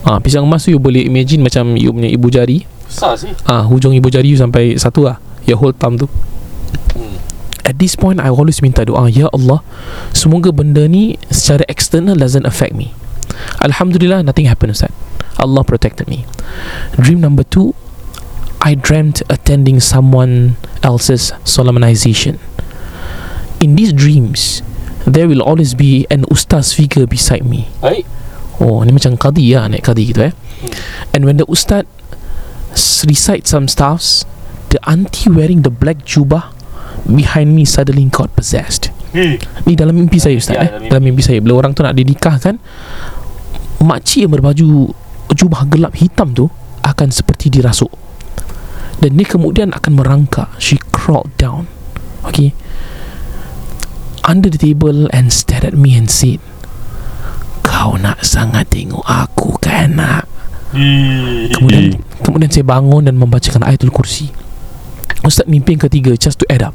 [0.07, 2.63] Ah, pisang emas tu you boleh imagine macam you punya ibu jari.
[2.87, 3.35] Besar sih.
[3.43, 6.07] ah hujung ibu jari you sampai satu lah your whole thumb tu.
[6.95, 7.19] Hmm.
[7.67, 9.59] At this point I always minta doa Ya Allah
[10.15, 12.95] Semoga benda ni Secara external Doesn't affect me.
[13.59, 14.91] Alhamdulillah Nothing happened Ustaz.
[15.37, 16.23] Allah protected me.
[16.97, 17.75] Dream number two
[18.67, 22.35] I dreamt attending someone else's solemnization
[23.63, 24.59] In these dreams
[25.07, 28.03] There will always be An ustaz figure beside me Baik.
[28.59, 30.73] Oh ni macam qadi lah Naik qadi gitu eh Hmm.
[31.13, 31.85] And when the ustaz
[32.73, 34.25] s- Recite some stuffs
[34.67, 36.49] The auntie wearing the black jubah
[37.05, 39.37] Behind me suddenly got possessed Hei.
[39.63, 40.67] Ni dalam mimpi saya ustaz Ya, eh?
[40.67, 40.89] dalam mimpi.
[40.91, 42.57] Dalam mimpi saya Bila orang tu nak dinikahkan
[43.79, 44.91] Makcik yang berbaju
[45.31, 46.49] Jubah gelap hitam tu
[46.81, 47.93] Akan seperti dirasuk
[49.03, 51.69] Dan dia kemudian akan merangkak She crawled down
[52.25, 52.53] Okay
[54.25, 56.41] Under the table And stared at me and said
[57.67, 60.25] Kau nak sangat tengok aku kan nak.
[61.53, 64.33] Kemudian kemudian saya bangun dan membacakan ayatul kursi.
[65.21, 66.73] Ustaz mimpi yang ketiga just to add up.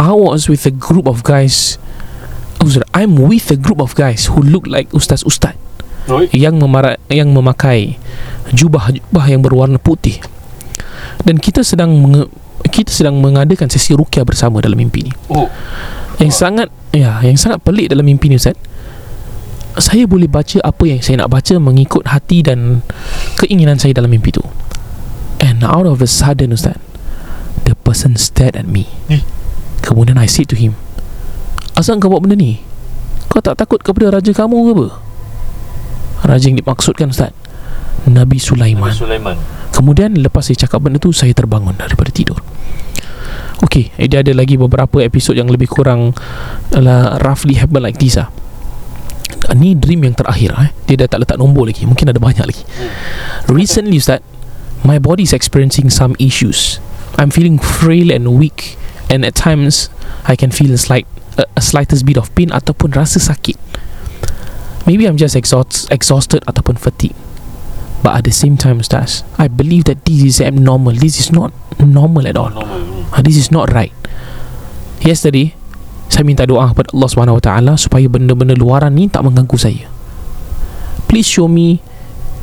[0.00, 1.76] I was with a group of guys.
[2.62, 5.56] Oh, I'm with a group of guys who look like ustaz-ustaz
[6.12, 6.28] Oi.
[6.36, 7.96] yang memara, yang memakai
[8.52, 10.20] jubah-jubah yang berwarna putih.
[11.22, 12.30] Dan kita sedang menge,
[12.68, 15.12] kita sedang mengadakan sesi rukyah bersama dalam mimpi ni.
[15.32, 15.48] Oh.
[16.20, 18.56] Yang sangat ya, yang sangat pelik dalam mimpi ni Ustaz.
[19.78, 22.82] Saya boleh baca apa yang saya nak baca mengikut hati dan
[23.38, 24.42] keinginan saya dalam mimpi tu.
[25.40, 26.76] And out of a sudden Ustaz,
[27.64, 28.90] the person stared at me.
[29.08, 29.22] Eh.
[29.80, 30.76] Kemudian I said to him,
[31.80, 32.60] Asal kau buat benda ni?
[33.30, 34.86] Kau tak takut kepada raja kamu ke apa?
[36.28, 37.32] Raja yang dimaksudkan Ustaz
[38.04, 39.36] Nabi Sulaiman Nabi Sulaiman.
[39.70, 42.42] Kemudian lepas saya cakap benda tu Saya terbangun daripada tidur.
[43.62, 46.16] Okay eh, Dia ada lagi beberapa episod yang lebih kurang
[46.74, 48.28] uh, Roughly happen like this lah
[49.56, 50.70] Ni dream yang terakhir eh.
[50.86, 52.62] Dia dah tak letak nombor lagi Mungkin ada banyak lagi.
[53.48, 54.22] Recently Ustaz
[54.80, 56.80] My body is experiencing some issues.
[57.20, 58.80] I'm feeling frail and weak
[59.12, 59.92] And at times
[60.24, 61.04] I can feel a slight
[61.40, 63.56] a slightest bit of pain Ataupun rasa sakit.
[64.84, 67.16] Maybe I'm just exhaust, exhausted Ataupun fatigue
[68.00, 70.96] But at the same time Ustaz I believe that this is abnormal.
[70.96, 72.52] This is not normal at all.
[72.52, 73.04] Normal.
[73.12, 73.92] Ah, This is not right.
[75.04, 75.52] Yesterday
[76.08, 79.84] Saya minta doa kepada Allah SWT Supaya benda-benda luaran ni Tak mengganggu saya.
[81.06, 81.84] Please show me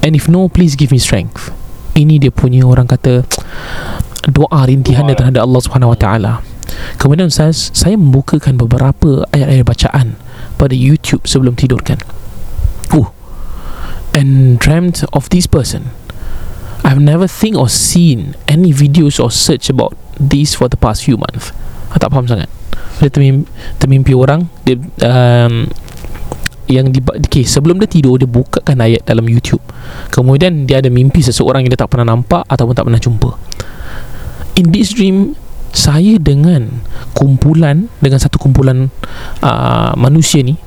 [0.05, 1.49] And if no Please give me strength.
[1.97, 3.25] Ini dia punya orang kata
[4.37, 6.07] Doa rintihan dia terhadap Allah SWT
[7.01, 10.07] Kemudian Ustaz Saya membukakan beberapa Ayat-ayat bacaan
[10.61, 11.97] Pada YouTube sebelum tidur kan
[14.17, 15.93] And dreamt of this person.
[16.82, 21.21] I've never think or seen Any videos or search about This for the past few
[21.21, 21.53] months.
[21.93, 22.49] Aku tak faham sangat.
[22.97, 23.45] Dia termimpi,
[23.77, 25.69] termimpi orang Dia um,
[26.65, 29.62] Yang di, okay, Sebelum dia tidur Dia bukakan ayat dalam YouTube.
[30.10, 33.38] Kemudian dia ada mimpi Seseorang yang dia tak pernah nampak Ataupun tak pernah jumpa.
[34.58, 35.38] In this dream
[35.77, 36.82] Saya dengan
[37.13, 38.89] Kumpulan Dengan satu kumpulan
[39.45, 40.58] uh, Manusia ni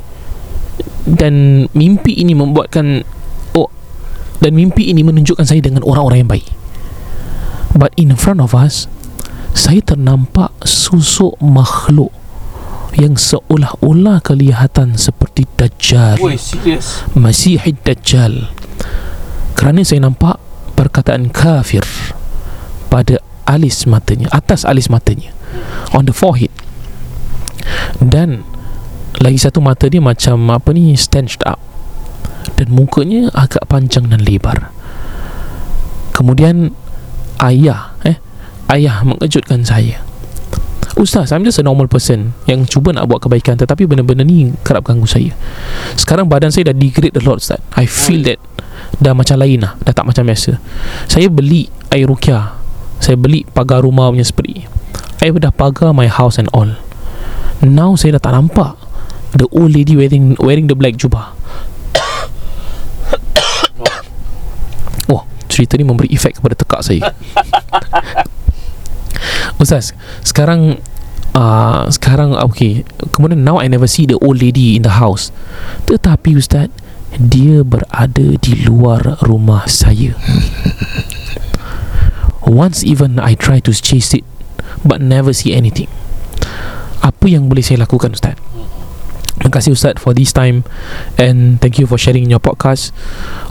[1.03, 3.19] Dan mimpi ini membuatkan
[4.40, 6.48] Dan mimpi ini menunjukkan saya Dengan orang-orang yang baik.
[7.76, 8.90] But in front of us
[9.53, 12.11] Saya ternampak Susuk makhluk
[12.98, 16.18] Yang seolah-olah kelihatan Seperti Dajjal.
[16.35, 17.07] Serius.
[17.14, 18.50] Masihid Dajjal.
[19.55, 20.40] Kerana saya nampak
[20.74, 21.85] Perkataan kafir
[22.90, 25.31] Pada alis matanya Atas alis matanya
[25.94, 26.50] On the forehead.
[28.03, 28.42] Dan
[29.20, 31.70] Lagi satu mata dia macam Apa ni Stenched up
[32.57, 34.72] Dan mukanya agak panjang dan lebar.
[36.12, 36.74] Kemudian
[37.40, 38.20] Ayah eh
[38.68, 40.05] Ayah mengejutkan saya.
[41.00, 44.85] Ustaz, I'm just a normal person Yang cuba nak buat kebaikan Tetapi benda-benda ni Kerap
[44.85, 45.33] ganggu saya.
[45.96, 47.62] Sekarang badan saya dah degrade a lot Ustaz.
[47.79, 48.37] I feel that
[49.00, 49.81] Dah macam lain lah.
[49.81, 50.61] Dah tak macam biasa.
[51.09, 52.53] Saya beli air rukyah
[53.00, 54.68] Saya beli pagar rumah punya spray.
[55.24, 56.68] I dah pagar my house and all.
[57.61, 58.76] Now saya dah tak nampak
[59.37, 61.37] The old lady wearing wearing the black jubah
[65.12, 65.29] Oh
[65.61, 67.12] Cerita ni memberi efek kepada tekak saya.
[69.61, 69.92] Ustaz
[70.25, 70.81] Sekarang
[71.37, 72.88] uh, Sekarang Okay.
[73.12, 75.29] Kemudian now I never see the old lady in the house.
[75.85, 76.73] Tetapi Ustaz
[77.20, 80.16] Dia berada di luar rumah saya.
[82.49, 84.25] Once even I try to chase it
[84.81, 85.92] But never see anything.
[87.05, 88.40] Apa yang boleh saya lakukan Ustaz?
[89.40, 90.64] Terima kasih Ustaz for this time.
[91.16, 92.92] And thank you for sharing in your podcast.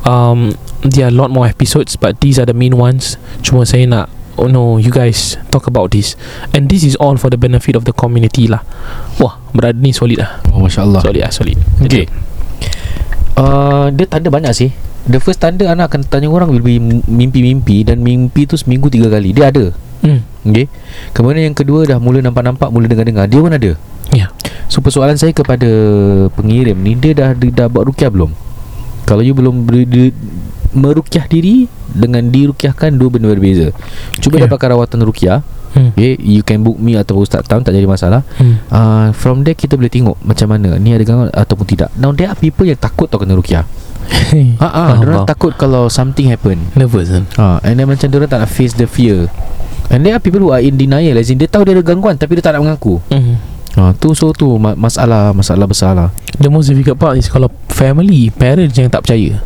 [0.06, 3.20] Um, There are a lot more episodes But these are the main ones.
[3.44, 4.08] Cuma saya nak
[4.39, 6.15] Oh no, you guys talk about this.
[6.56, 8.63] And this is all for the benefit of the community lah.
[9.20, 10.39] Wah, berada ni solid lah.
[10.56, 11.60] Oh Masya Allah Solid lah, solid.
[11.84, 12.08] Okay.
[13.36, 14.72] uh, Dia tanda banyak sih.
[15.12, 19.12] The first tanda anak akan tanya orang Will be mimpi-mimpi Dan mimpi tu seminggu tiga
[19.12, 19.36] kali.
[19.36, 19.76] Dia ada.
[20.08, 20.24] Hmm.
[20.48, 20.72] Okay.
[21.12, 23.28] Kemudian yang kedua Dah mula nampak-nampak Mula dengar-dengar.
[23.28, 23.72] Dia pun ada.
[24.15, 24.32] Ya.
[24.72, 25.68] So persoalan saya kepada
[26.32, 28.32] pengirim ni Dia dah, dia dah buat rukyah belum?
[29.04, 29.68] Kalau you belum
[30.74, 33.74] merukyah diri Dengan dirukyahkan Dua benda berbeza.
[34.22, 34.46] Cuba Ya.
[34.46, 35.42] dapatkan rawatan rukyah.
[35.74, 35.94] Hmm.
[35.94, 38.26] Okay You can book me Atau Ustaz Tam Tak jadi masalah.
[38.42, 38.58] Hmm.
[38.70, 41.90] uh, From there kita boleh tengok Macam mana Ni ada gangguan Ataupun tidak.
[41.98, 43.66] Now there are people yang takut tau kena rukyah.
[44.62, 46.58] Ha ah, Diorang takut kalau something happen.
[46.74, 47.24] Nervous kan?
[47.38, 49.30] Ha, and then macam diorang tak nak face the fear.
[49.90, 52.14] And there are people who are in denial As in dia tahu dia ada gangguan
[52.14, 53.02] Tapi dia tak nak mengaku.
[53.10, 53.38] Hmm.
[53.80, 56.10] Ha, Tu so tu ma- masalah Masalah besar lah.
[56.36, 59.39] The most difficult part is Kalau family Parents yang tak percaya.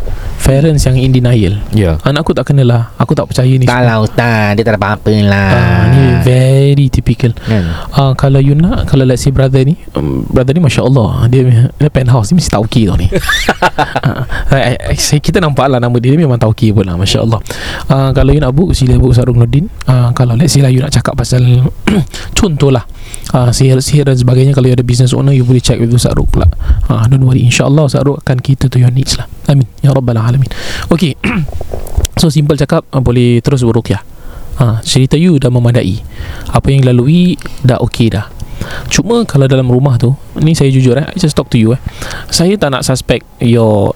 [0.44, 1.56] Parents yang in denial.
[1.72, 1.96] Ya.
[1.96, 1.96] Yeah.
[2.04, 2.82] Anak aku tak kena lah.
[2.98, 3.80] Aku tak percaya ni semua.
[3.80, 4.52] lah Ustaz.
[4.54, 5.52] Dia tak ada apa-apa lah.
[5.56, 7.32] Ah, ni very typical.
[7.40, 11.30] Kan Ah, Kalau you nak Kalau let's say brother ni um, Brother ni Masya Allah
[11.30, 13.08] Dia, dia penthouse Dia mesti tauki tau ni.
[13.74, 17.24] Ah, I, I, I, Kita nampak lah Nama dia, dia memang tauki pun lah Masya
[17.24, 17.40] Allah
[17.88, 20.82] Ah, Kalau you nak book Sila book Ustaz Ruknuddin Ah, Kalau let's say lah You
[20.82, 21.42] nak cakap pasal
[22.34, 22.84] Contoh lah.
[23.32, 26.32] Uh, Sihir-sihir dan sebagainya Kalau you ada business owner You boleh check with Ustaz Ruk
[26.32, 26.48] pula.
[26.88, 27.44] Uh, Don't worry.
[27.44, 29.28] InsyaAllah Ustaz Ruk akan cater to your needs lah.
[29.52, 29.68] Amin.
[29.84, 30.50] Ya Rabbal Alamin.
[30.90, 31.20] Okay
[32.22, 34.02] So simple cakap uh, Boleh terus berukyah
[34.64, 36.00] uh, Cerita you dah memadai.
[36.50, 38.32] Apa yang lalui Dah okey dah.
[38.88, 41.82] Cuma kalau dalam rumah tu Ni saya jujur eh I just talk to you eh.
[42.32, 43.92] Saya tak nak suspect Your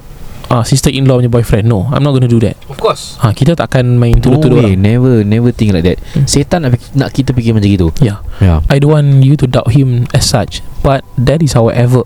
[0.47, 1.65] uh, Sister-in-law punya boyfriend.
[1.65, 2.55] No I'm not gonna do that.
[2.67, 3.19] Of course.
[3.19, 4.73] Ha, Kita tak akan main No tuduh-tuduh way.
[4.73, 4.79] orang.
[4.79, 5.97] Never Never think like that.
[6.13, 6.25] Hmm.
[6.25, 7.87] Setan nak, nak kita fikir macam gitu.
[7.99, 8.61] Ya Ya.
[8.69, 12.05] I don't want you to doubt him as such But that is however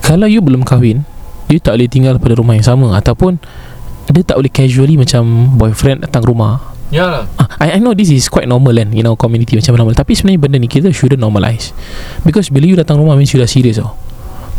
[0.00, 1.04] Kalau you belum kahwin
[1.48, 3.36] You tak boleh tinggal pada rumah yang sama Ataupun
[4.08, 6.74] Dia tak boleh casually macam Boyfriend datang rumah.
[6.88, 7.24] Ya lah.
[7.36, 9.92] Ah, I, I know this is quite normal kan In our community macam normal.
[9.92, 11.76] Tapi sebenarnya benda ni Kita shouldn't normalize.
[12.24, 13.92] Because bila you datang rumah Means you dah serious tau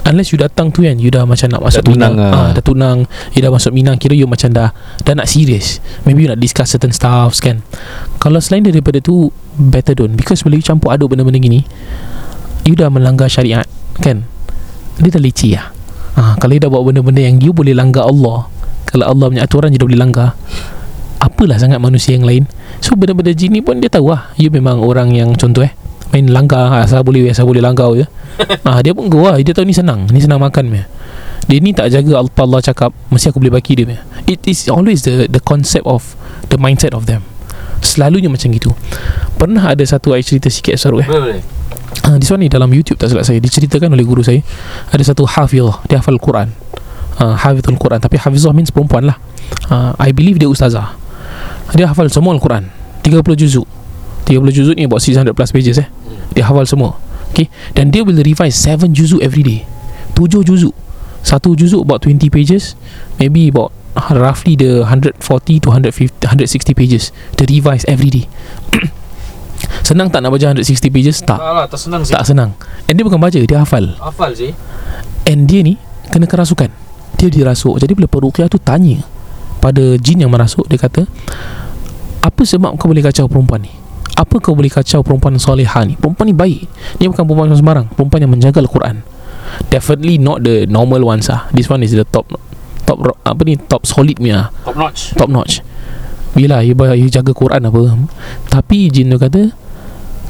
[0.02, 2.32] Unless you datang tu kan You dah macam nak masuk Dah tunang minang.
[2.32, 2.40] lah.
[2.40, 2.98] ah, Dah tunang.
[3.32, 5.78] You dah masuk minang Kira you macam dah Dah nak serious.
[6.02, 7.62] Maybe you nak discuss certain stuffs kan.
[8.18, 10.14] Kalau selain daripada tu Better don't.
[10.14, 11.62] Because bila you campur aduk benda-benda gini
[12.64, 14.24] You dah melanggar syariat Kan.
[14.98, 15.68] Dia dah leceh lah.
[16.14, 18.48] Ah, Kalau you dah buat benda-benda yang You boleh langgar Allah
[18.86, 20.34] Kalau Allah punya aturan Je dah boleh langgar.
[21.20, 22.48] Apalah sangat manusia yang lain.
[22.80, 24.32] So benda-benda jin ni pun Dia tahu lah.
[24.36, 25.76] You memang orang yang Contoh eh
[26.10, 28.06] Main langgar Asal boleh Asal boleh langgar je.
[28.68, 30.86] Ah, Dia pun go lah Dia tahu ni senang Ni senang makan punya.
[31.50, 34.02] Dia ni tak jaga apa Allah cakap Mesti aku boleh bagi dia punya.
[34.30, 36.14] It is always the The concept of
[36.50, 37.22] The mindset of them.
[37.80, 38.74] Selalunya macam gitu.
[39.38, 41.08] Pernah ada satu I cerita sikit Saruk eh?
[41.08, 41.40] Boleh
[42.06, 44.44] uh, This one ni dalam YouTube tak silap saya Diceritakan oleh guru saya
[44.92, 46.52] Ada satu hafizah Dia hafal Quran.
[47.20, 48.00] Uh, Hafizul Quran.
[48.00, 49.20] Tapi hafizah means perempuan lah.
[49.68, 50.96] Uh, I believe dia ustazah.
[51.76, 52.72] Dia hafal semua Al-Quran.
[53.04, 53.68] 30 juzuk
[54.28, 55.88] 30 juzuk ni about 600 plus pages eh.
[56.34, 56.98] Dia hafal semua.
[57.32, 57.48] Okay?
[57.78, 59.60] Dan dia will revise 7 juzuk every day.
[60.18, 60.76] 7 juzuk
[61.20, 62.76] Satu juzuk about 20 pages.
[63.20, 65.20] Maybe about Roughly the 140
[65.60, 67.12] to 150 160 pages.
[67.36, 68.26] Dia revise every day.
[69.88, 71.20] Senang tak nak baca 160 pages?
[71.26, 71.36] Tak.
[71.42, 72.56] Lah tak senang tak senang.
[72.88, 73.98] And dia bukan baca Dia hafal.
[74.00, 74.54] Hafal sih.
[75.28, 75.76] And dia ni
[76.14, 76.72] Kena kerasukan.
[77.20, 77.76] Dia dirasuk.
[77.82, 79.04] Jadi bila perukiah tu tanya
[79.60, 81.04] Pada jin yang merasuk Dia kata
[82.24, 83.79] Apa sebab kau boleh kacau perempuan ni
[84.16, 85.94] Apa kau boleh kacau perempuan solehah ni?
[86.00, 86.60] Perempuan ni baik.
[86.98, 87.88] Dia bukan perempuan sembarang.
[87.94, 89.04] Perempuan yang menjaga Al-Quran.
[89.70, 91.50] Definitely not the normal ones ah.
[91.52, 92.30] This one is the top
[92.86, 94.54] Top Apa ni Top solid punya.
[94.66, 95.14] Top notch.
[95.18, 95.62] Top notch.
[96.38, 97.98] Bila you, you jaga Quran apa.
[98.50, 99.50] Tapi jin tu kata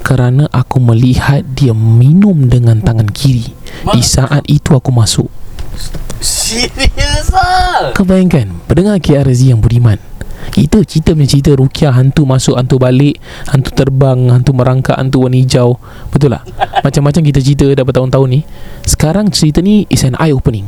[0.03, 3.51] Kerana aku melihat Dia minum dengan tangan kiri
[3.91, 5.27] Di saat itu aku masuk.
[6.19, 7.95] Serius lah.
[7.95, 9.99] Kau bayangkan Pendengar KRZ yang budiman
[10.57, 13.21] Itu cerita punya cerita Rukiah hantu masuk Hantu balik
[13.51, 15.77] Hantu terbang Hantu merangkak Hantu warna hijau.
[16.09, 16.43] Betul tak?
[16.81, 18.41] Macam-macam kita cerita Dah bertahun-tahun ni.
[18.83, 20.65] Sekarang cerita ni Is an eye opening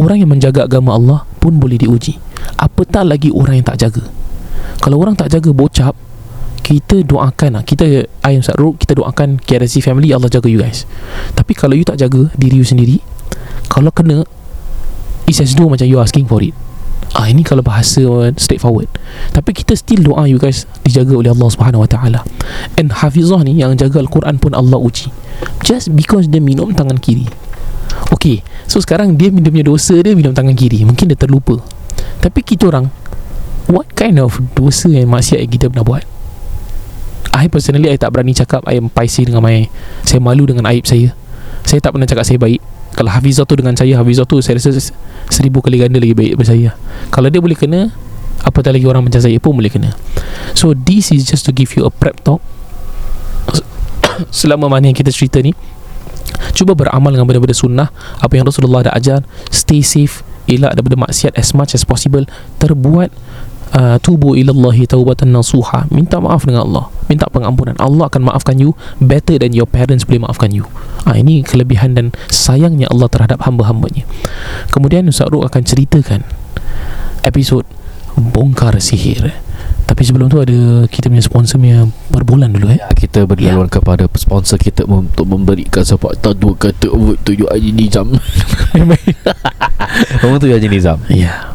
[0.00, 2.18] Orang yang menjaga agama Allah Pun boleh diuji.
[2.58, 4.04] Apatah lagi orang yang tak jaga?
[4.82, 5.94] Kalau orang tak jaga bocap
[6.66, 7.62] kita doakan lah.
[7.62, 7.86] Kita
[8.26, 10.82] Ayam Sakruk Kita doakan KRC family Allah jaga you guys.
[11.38, 12.98] Tapi kalau you tak jaga Diri you sendiri
[13.70, 14.26] Kalau kena
[15.30, 16.65] It's as though macam you asking for it
[17.16, 18.04] Ah ini kalau bahasa
[18.36, 18.92] straightforward.
[19.32, 22.20] Tapi kita still doa you guys dijaga oleh Allah Subhanahu Wa Taala.
[22.76, 25.08] And Hafizah ni yang jaga Al-Quran pun Allah uji.
[25.64, 27.24] Just because dia minum tangan kiri.
[28.12, 31.58] Okay So sekarang dia minum punya dosa dia minum tangan kiri Mungkin dia terlupa
[32.22, 32.92] Tapi kita orang
[33.66, 36.04] what kind of dosa yang maksiat yang kita pernah buat
[37.36, 39.66] I personally I tak berani cakap I am paisi dengan my
[40.06, 41.12] Saya malu dengan aib saya
[41.66, 42.62] Saya tak pernah cakap saya baik
[42.96, 44.72] Kalau Hafizah tu dengan saya Hafizah tu saya rasa
[45.28, 46.70] Seribu kali ganda lagi baik daripada saya.
[47.12, 47.92] Kalau dia boleh kena
[48.46, 49.90] Apatah lagi orang macam saya pun boleh kena.
[50.54, 52.38] So this is just to give you a prep talk.
[54.34, 55.50] Selama mana yang kita cerita ni
[56.54, 57.88] Cuba beramal dengan benda-benda sunnah.
[58.22, 62.22] Apa yang Rasulullah dah ajar Stay safe Elak daripada maksiat as much as possible.
[62.62, 63.10] Terbuat
[63.76, 65.86] uh, tubu ilallahi taubatan nasuha.
[65.92, 66.84] Minta maaf dengan Allah.
[67.06, 67.76] Minta pengampunan.
[67.76, 70.64] Allah akan maafkan you better than your parents boleh maafkan you.
[71.04, 74.08] Ha, ini kelebihan dan sayangnya Allah terhadap hamba-hambanya.
[74.72, 76.24] Kemudian Ustaz Ruk akan ceritakan
[77.22, 77.62] episod
[78.16, 79.36] bongkar sihir.
[79.86, 82.82] Tapi sebelum tu ada kita punya sponsor punya berbulan dulu eh.
[82.82, 83.78] Ya, kita berlaluan ya.
[83.78, 88.10] kepada sponsor kita untuk memberikan support tak dua kata oh, tujuh Haji Nizam.
[90.26, 90.98] Kamu tu Haji Nizam?
[91.06, 91.54] Ya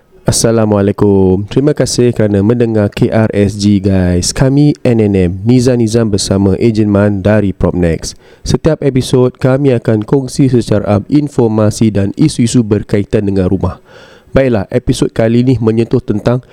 [0.21, 1.49] Assalamualaikum.
[1.49, 4.29] Terima kasih kerana mendengar KRSG guys.
[4.29, 8.13] Kami NNM Niza Nizam bersama Ejen Man dari Propnex.
[8.45, 13.81] Setiap episod kami akan kongsi secara informasi dan isu-isu berkaitan dengan rumah.
[14.29, 16.45] Baiklah, episod kali ini menyentuh tentang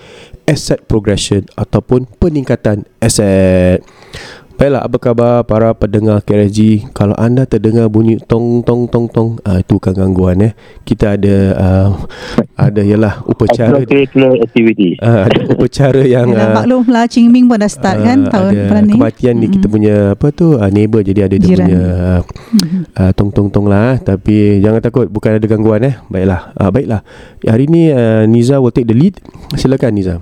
[0.49, 3.85] asset progression ataupun peningkatan aset.
[4.59, 6.91] Baiklah, apa khabar para pendengar KRSG?
[6.91, 10.53] Kalau anda terdengar bunyi tong tong tong tong, uh, itu bukan gangguan eh.
[10.83, 11.89] Kita ada uh,
[12.59, 14.99] ada ialah upacara activity.
[14.99, 18.53] uh, ada upacara yang uh, maklum lah Ching Ming pun dah start kan uh, tahun
[18.67, 18.99] ada ni.
[18.99, 21.67] kematian ni kita punya apa tu uh, neighbor jadi ada dia Jiran.
[21.71, 22.21] punya uh,
[22.99, 24.03] uh, tong tong tong lah eh.
[24.03, 27.07] tapi jangan takut bukan ada gangguan eh baiklah uh, baiklah
[27.47, 29.15] hari ni uh, Niza will take the lead
[29.55, 30.19] silakan Niza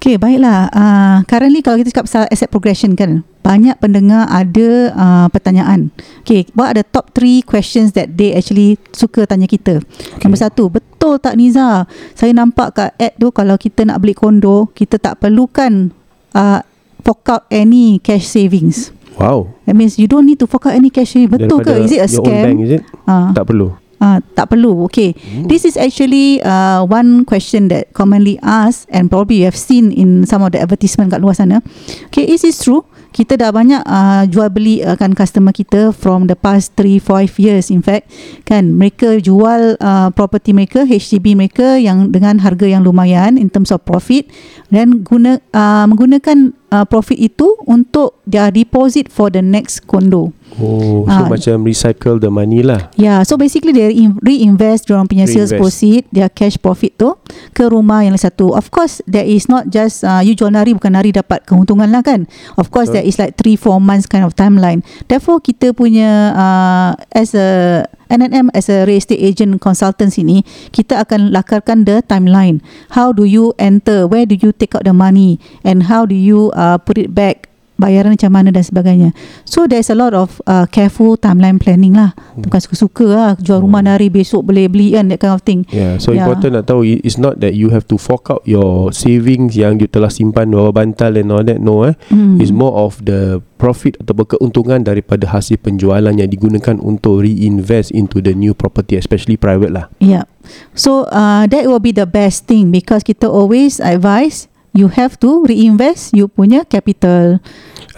[0.00, 0.72] Okay, baiklah.
[0.72, 5.92] Uh, currently kalau kita cakap pasal asset progression kan, banyak pendengar ada uh, pertanyaan.
[6.24, 9.84] Okay, what are the top 3 questions that they actually suka tanya kita?
[10.16, 10.24] Okay.
[10.24, 11.84] Nombor satu, betul tak Niza?
[12.16, 15.92] Saya nampak kat ad tu kalau kita nak beli kondo, kita tak perlukan
[16.32, 16.64] uh,
[17.04, 18.96] fork out any cash savings.
[19.20, 21.44] wow That means you don't need to fork out any cash savings.
[21.44, 21.84] Betul Daripada ke?
[21.84, 22.44] Is it a scam?
[22.48, 23.36] bank is it Ah.
[23.36, 24.88] tak perlu Ah, tak perlu.
[24.88, 25.12] Okay.
[25.44, 30.24] This is actually uh, one question that commonly asked and probably you have seen in
[30.24, 31.60] some of the advertisement kat luar sana.
[32.08, 32.88] Okay, is this true?
[33.12, 37.42] Kita dah banyak uh, jual beli uh, kan customer kita from the past 3 5
[37.42, 38.06] years in fact
[38.46, 43.74] kan mereka jual uh, property mereka HDB mereka yang dengan harga yang lumayan in terms
[43.74, 44.30] of profit
[44.70, 50.32] dan guna uh, menggunakan uh, profit itu untuk dia deposit for the next condo.
[50.52, 51.30] oh so Ah.
[51.30, 55.62] macam recycle the money lah Yeah, so basically they in- reinvest diorang punya sales Reinvest.
[55.62, 57.14] proceed, their cash profit tu
[57.52, 58.50] ke rumah yang satu.
[58.50, 62.02] Of course, there is not just uh, you jual nari bukan nari dapat keuntungan lah
[62.02, 62.26] kan.
[62.56, 64.82] Of course, there is like 3 4 months kind of timeline.
[65.06, 70.42] Therefore, kita punya uh, as a NNM as a real estate agent consultant sini,
[70.74, 72.58] kita akan lakarkan the timeline.
[72.92, 74.10] How do you enter?
[74.10, 75.38] Where do you take out the money?
[75.62, 77.49] And how do you uh, put it back?
[77.80, 79.10] Bayaran macam mana dan sebagainya.
[79.48, 82.12] So there's a lot of uh, careful timeline planning lah.
[82.36, 85.64] Bukan suka-suka lah jual rumah nari besok boleh beli kan that kind of thing.
[85.72, 86.28] Yeah, so Yeah.
[86.28, 89.88] important nak tahu it's not that you have to fork out your savings yang you
[89.88, 91.96] telah simpan bawah bantal and all that no eh.
[92.12, 92.36] Hmm.
[92.36, 98.20] It's more of the profit atau keuntungan daripada hasil penjualan yang digunakan untuk reinvest into
[98.20, 99.86] the new property especially private lah.
[100.02, 100.28] Yeah.
[100.74, 105.42] So uh, that will be the best thing because kita always advise you have to
[105.46, 107.38] reinvest you punya capital.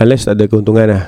[0.01, 1.05] Unless ada keuntungan lah.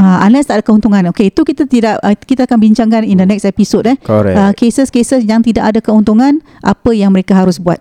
[0.00, 1.12] Uh, unless tak ada keuntungan.
[1.12, 4.00] Okay, itu kita tidak uh, kita akan bincangkan in the next episode eh.
[4.00, 4.32] Correct.
[4.32, 7.76] Uh, cases-cases yang tidak ada keuntungan, apa yang mereka harus buat.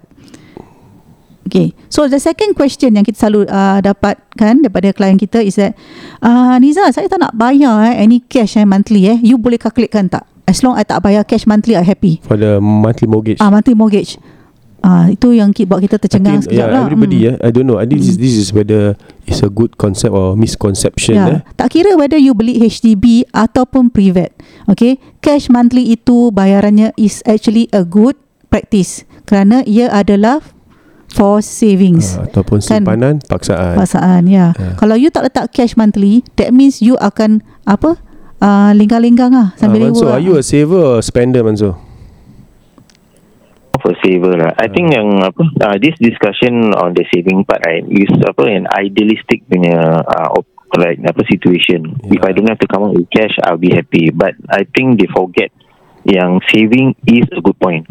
[1.49, 5.73] Okay, so the second question yang kita selalu uh, dapatkan daripada klien kita is that
[6.21, 9.17] uh, Niza, saya tak nak bayar eh, any cash eh, monthly eh.
[9.17, 10.29] You boleh calculatekan tak?
[10.45, 12.21] As long I tak bayar cash monthly, I happy.
[12.21, 13.41] For the monthly mortgage.
[13.41, 14.21] Ah, monthly mortgage.
[14.79, 16.81] Ah, itu yang ki- buat kita tercengang think, sekejap yeah, lah.
[16.81, 17.25] everybody Hmm.
[17.25, 17.75] yeah, I don't know.
[17.75, 21.27] I think this, this is whether it's a good concept or misconception eh.
[21.29, 24.31] Ya, tak kira whether you beli HDB ataupun private.
[24.65, 28.15] Okay, cash monthly itu bayarannya is actually a good
[28.47, 30.39] practice kerana ia adalah
[31.07, 32.15] for savings.
[32.15, 32.85] Uh, ataupun Kan?
[32.85, 33.75] simpanan paksaan.
[33.75, 34.53] Paksaan ya.
[34.53, 34.73] Ya.
[34.75, 37.99] Kalau you tak letak cash monthly, that means you akan apa?
[38.37, 40.15] Uh, linggang-linggang lah Uh, sambil Mansur, lewa.
[40.15, 41.75] are you a saver or spender Mansur?
[43.85, 44.51] A saver lah.
[44.59, 48.65] I think yang apa uh, this discussion on the saving part right is apa an
[48.75, 51.97] idealistic punya uh, op- like apa situation.
[52.07, 54.13] If I don't have to come out with cash, I'll be happy.
[54.13, 55.49] But I think they forget
[56.05, 57.87] yang saving is a good point.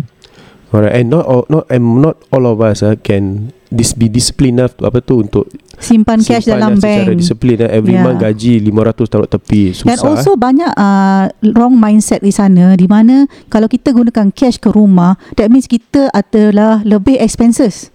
[0.68, 4.60] Alright, and not all, not and not all of us uh, can dis, be disciplined
[4.60, 5.48] enough to, apa tu untuk
[5.80, 8.04] simpan cash dalam secara bank disiplin uh, every Yeah.
[8.04, 9.88] month gaji 500 taruh tepi susah.
[9.88, 11.24] Dan also banyak uh,
[11.56, 16.12] wrong mindset di sana di mana kalau kita gunakan cash ke rumah that means kita
[16.12, 17.88] adalah lebih expenses.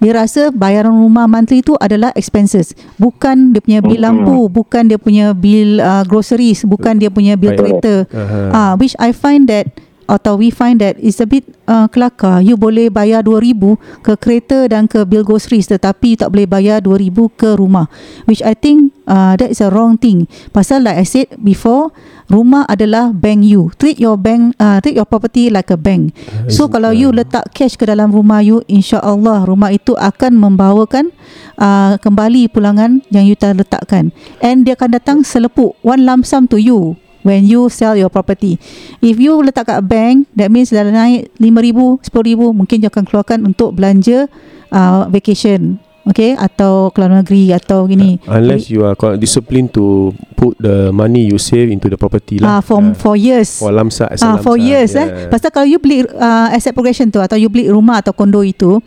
[0.00, 2.72] Dia rasa bayaran rumah monthly tu adalah expenses.
[2.96, 4.04] Bukan dia punya bil Mhm.
[4.04, 8.04] lampu, bukan dia punya bil uh, groceries, bukan dia punya bil kereta.
[8.12, 8.40] Aha.
[8.48, 9.68] Ah, which I find that
[10.04, 12.44] atau we find that it's a bit uh, kelakar.
[12.44, 16.84] You boleh bayar 2000 ke kereta dan ke bil groceries tetapi you tak boleh bayar
[16.84, 17.88] 2000 ke rumah.
[18.28, 20.28] Which I think uh, that is a wrong thing.
[20.52, 21.92] Pasal like I said before,
[22.28, 23.72] rumah adalah bank you.
[23.80, 26.12] Treat your bank uh, treat your property like a bank.
[26.52, 31.12] So kalau you letak cash ke dalam rumah you, insya-Allah rumah itu akan membawakan
[31.56, 34.12] uh, kembali pulangan yang you telah letakkan.
[34.44, 38.60] And dia akan datang selepuk one lump sum to you when you sell your property.
[39.00, 43.38] If you letak kat bank, that means dah naik 5,000, 10,000, mungkin you akan keluarkan
[43.42, 44.28] untuk belanja
[44.70, 45.80] uh, vacation.
[46.04, 48.20] Okay, atau ke luar negeri atau gini.
[48.28, 52.60] Unless you are disciplined to put the money you save into the property Ah, lah.
[52.60, 53.56] for Ah, for years.
[53.56, 55.08] for lamsa Ah, for lamsa, years yeah.
[55.24, 55.32] eh.
[55.32, 58.84] Pasal kalau you beli uh, asset progression tu atau you beli rumah atau kondo itu,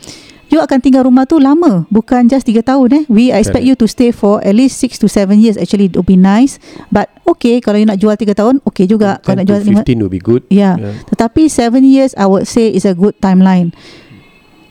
[0.48, 3.04] you akan tinggal rumah tu lama, bukan just 3 tahun eh.
[3.08, 3.68] We expect Correct.
[3.68, 6.56] you to stay for at least 6 to 7 years actually it would be nice.
[6.88, 9.20] But okay kalau you nak jual 3 tahun, okay juga.
[9.22, 10.44] 10 Kalau nak jual 5 15 will be good.
[10.48, 10.76] Ya.
[10.76, 10.96] Yeah.
[11.08, 13.76] Tetapi 7 years I would say is a good timeline.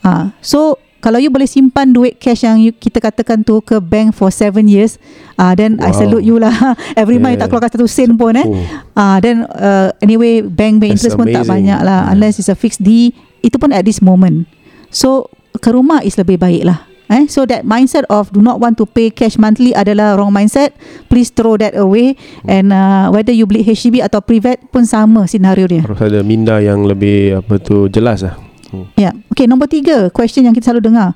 [0.00, 4.10] Ah, so kalau you boleh simpan duit cash yang you, kita katakan tu ke bank
[4.10, 4.98] for 7 years,
[5.34, 5.98] ah then I Wow.
[6.02, 6.50] salute you lah.
[6.98, 7.50] Every month you tak Yeah.
[7.52, 8.42] keluarkan satu sen pun eh.
[8.42, 8.58] Oh.
[8.94, 11.68] Ah then uh, anyway bank bank That's interest pun tak amazing.
[11.68, 12.12] banyak lah Yeah.
[12.16, 13.14] unless it's a fixed D.
[13.38, 14.50] Itu pun at this moment.
[14.90, 16.86] So ke rumah is lebih baik lah.
[17.06, 20.74] Eh, so that mindset of do not want to pay cash monthly adalah wrong mindset.
[21.06, 22.18] Please throw that away.
[22.50, 25.86] And uh, whether you beli HDB atau private pun sama senario dia.
[25.86, 28.34] Harus ada minda yang lebih apa tu jelas lah.
[28.74, 28.90] Hmm.
[28.98, 29.14] Ya.
[29.30, 30.10] Okay, nombor tiga.
[30.10, 31.14] Question yang kita selalu dengar.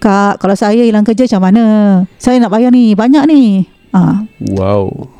[0.00, 1.64] Kak, kalau saya hilang kerja macam mana?
[2.16, 3.68] Saya nak bayar ni, banyak ni.
[3.92, 5.19] Ah, Wow.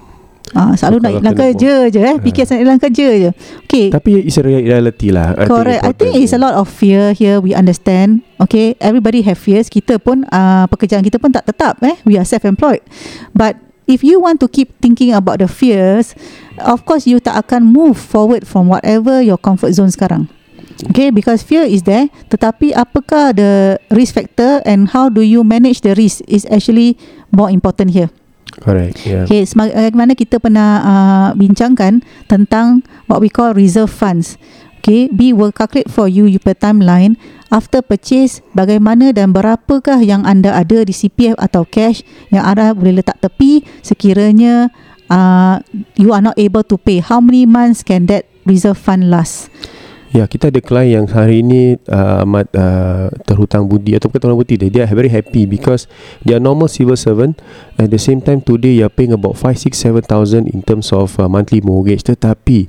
[0.54, 2.16] Ah selalu So, nak hilang kerja je eh.
[2.18, 3.30] Fikir nak hilang kerja je.
[3.66, 3.86] Okay.
[3.90, 5.34] Tapi it's a rea- reality lah.
[5.38, 5.80] I Correct.
[5.82, 7.38] I think it's a lot of fear here.
[7.38, 8.26] We understand.
[8.40, 9.68] Okay, everybody have fears.
[9.68, 11.78] Kita pun uh, pekerjaan kita pun tak tetap.
[11.84, 12.80] Eh, we are self-employed.
[13.36, 16.16] But if you want to keep thinking about the fears,
[16.58, 20.30] of course you tak akan move forward from whatever your comfort zone sekarang.
[20.90, 22.08] Okay, because fear is there.
[22.32, 26.96] Tetapi apakah the risk factor and how do you manage the risk is actually
[27.28, 28.08] more important here.
[28.60, 29.08] Correct.
[29.08, 29.24] Yeah.
[29.24, 34.36] Okay, sebagaimana kita pernah uh, bincangkan tentang what we call reserve funds.
[34.80, 37.20] Okay, B will calculate for you you per timeline
[37.52, 42.00] after purchase bagaimana dan berapakah yang anda ada di CPF atau cash
[42.32, 44.72] yang anda boleh letak tepi sekiranya
[45.12, 45.60] uh,
[46.00, 47.04] you are not able to pay.
[47.04, 49.52] How many months can that reserve fund last?
[50.10, 54.42] Ya, kita ada klien yang hari ini uh, amat uh, terhutang budi atau bukan terhutang
[54.42, 54.66] budi dia.
[54.66, 55.86] They are very happy because
[56.26, 57.38] they are normal civil servant.
[57.78, 61.14] At the same time today you are paying about 5, 6, 7,000 in terms of
[61.22, 62.02] uh, monthly mortgage.
[62.02, 62.66] Tetapi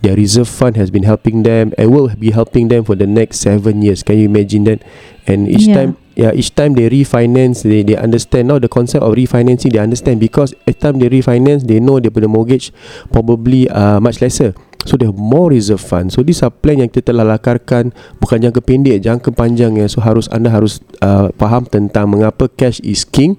[0.00, 3.44] their reserve fund has been helping them and will be helping them for the next
[3.44, 4.00] 7 years.
[4.00, 4.80] Can you imagine that?
[5.28, 5.84] And each Yeah.
[5.84, 9.76] time yeah, each time they refinance, they, they understand now the concept of refinancing.
[9.76, 12.72] They understand because each time they refinance, they know their mortgage
[13.12, 14.56] probably uh, much lesser.
[14.86, 16.14] So they have more reserve fund.
[16.14, 17.90] So these are plan yang kita telah lakarkan
[18.22, 19.90] bukan jangka pendek, jangka panjang ya.
[19.90, 23.34] So harus anda harus uh, faham tentang mengapa cash is king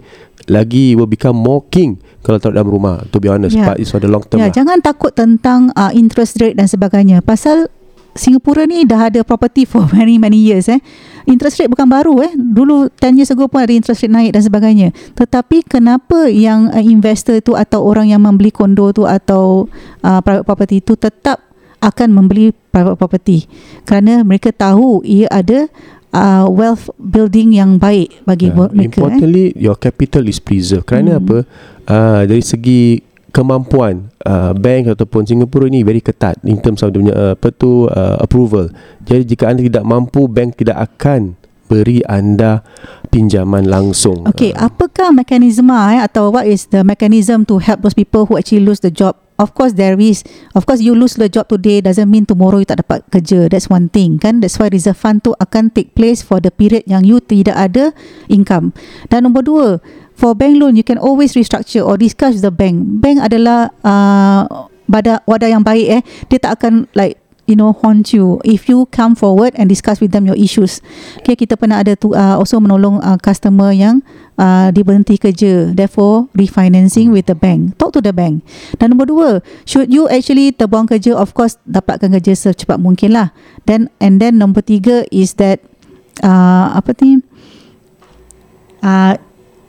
[0.45, 3.69] lagi will become more king kalau taruh dalam rumah to be honest Yeah.
[3.69, 4.53] but it's for the long term Ya, lah.
[4.53, 7.21] jangan takut tentang uh, interest rate dan sebagainya.
[7.21, 7.69] Pasal
[8.17, 10.81] Singapura ni dah ada property for many many years eh.
[11.29, 12.33] Interest rate bukan baru eh.
[12.33, 14.89] Dulu 10 years ago pun ada interest rate naik dan sebagainya.
[15.13, 19.69] Tetapi kenapa yang uh, investor tu atau orang yang membeli kondo tu atau
[20.01, 21.37] uh, private property tu tetap
[21.79, 23.45] akan membeli private property?
[23.85, 25.69] Kerana mereka tahu ia ada
[26.11, 28.67] uh, wealth building yang baik bagi Yeah.
[28.67, 29.05] mereka eh.
[29.05, 30.89] Importantly, your capital is preserved.
[30.89, 31.21] Kerana Hmm.
[31.21, 31.37] apa?
[31.89, 36.99] Uh, dari segi kemampuan uh, bank ataupun Singapura ni very ketat in terms of dia
[37.01, 38.69] punya uh, apa tu uh, approval.
[39.05, 42.65] Jadi jika anda tidak mampu, bank tidak akan beri anda
[43.13, 44.25] pinjaman langsung.
[44.25, 48.35] Okay, Uh, apakah mekanisme eh, atau what is the mechanism to help those people who
[48.35, 49.13] actually lose the job?
[49.39, 50.25] Of course there is.
[50.51, 53.47] Of course you lose the job today doesn't mean tomorrow you tak dapat kerja.
[53.47, 54.43] That's one thing kan.
[54.43, 57.95] That's why reserve fund tu akan take place for the period yang you tidak ada
[58.27, 58.75] income.
[59.07, 59.67] Dan nombor dua,
[60.19, 62.83] for bank loan you can always restructure or discuss with the bank.
[62.99, 66.01] Bank adalah uh, wadah wadah yang baik eh.
[66.27, 67.15] Dia tak akan like
[67.47, 68.43] you know haunt you.
[68.43, 70.83] If you come forward and discuss with them your issues.
[71.23, 74.03] Okay kita pernah ada tu uh, also menolong uh, customer yang
[74.35, 75.71] uh, dia berhenti kerja.
[75.71, 77.79] Therefore refinancing with the bank.
[77.79, 78.43] Talk to the bank.
[78.77, 79.29] Dan nombor dua
[79.63, 83.31] should you actually terbuang kerja of course dapatkan kerja secepat mungkin lah.
[83.63, 85.63] Then and then nombor tiga is that
[86.21, 87.23] uh, apa ni?
[88.79, 89.19] Uh,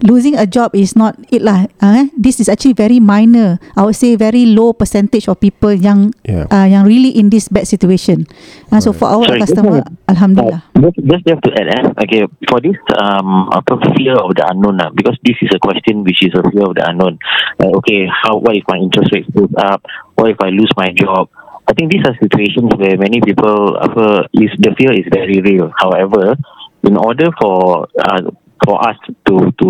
[0.02, 1.66] losing a job is not it lah.
[1.80, 3.60] Uh, this is actually very minor.
[3.76, 6.48] I would say very low percentage of people yang Yeah.
[6.48, 8.24] uh, yang really in this bad situation.
[8.72, 10.62] Uh, so for our Sorry, customer, just- alhamdulillah.
[10.76, 11.82] Uh, just, just have to add, eh?
[12.04, 16.04] okay, for this um, apa fear of the unknown, uh, because this is a question
[16.04, 17.20] which is a fear of the unknown.
[17.60, 19.84] Like, okay, how what if my interest rate goes up?
[20.16, 21.28] What if I lose my job?
[21.68, 25.70] I think these are situations where many people, apa, is the fear is very real.
[25.78, 26.34] However,
[26.82, 28.20] in order for uh,
[28.64, 28.96] for us
[29.26, 29.68] to to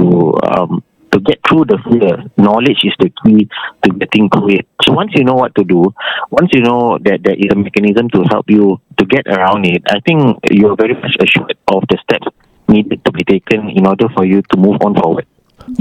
[0.51, 0.82] um,
[1.12, 3.49] to get through the fear, knowledge is the key
[3.82, 4.66] to getting through it.
[4.82, 5.93] So once you know what to do,
[6.30, 9.82] once you know that there is a mechanism to help you to get around it,
[9.91, 12.28] I think you're very much assured of the steps
[12.68, 15.26] needed to be taken in order for you to move on forward.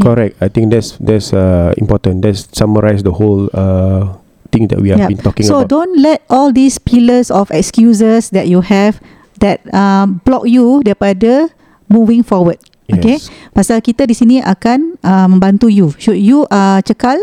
[0.02, 0.38] Correct.
[0.42, 2.22] I think that's that's uh, important.
[2.22, 4.18] That's summarize the whole uh,
[4.52, 5.08] thing that we have Yeah.
[5.10, 5.70] been talking so about.
[5.70, 9.00] So don't let all these pillars of excuses that you have
[9.40, 11.50] that um, block you daripada
[11.88, 12.60] moving forward.
[12.90, 13.22] Okay.
[13.22, 13.30] Yes.
[13.54, 15.94] Pasal kita di sini akan uh, membantu you.
[16.02, 17.18] Should you uh, cekal,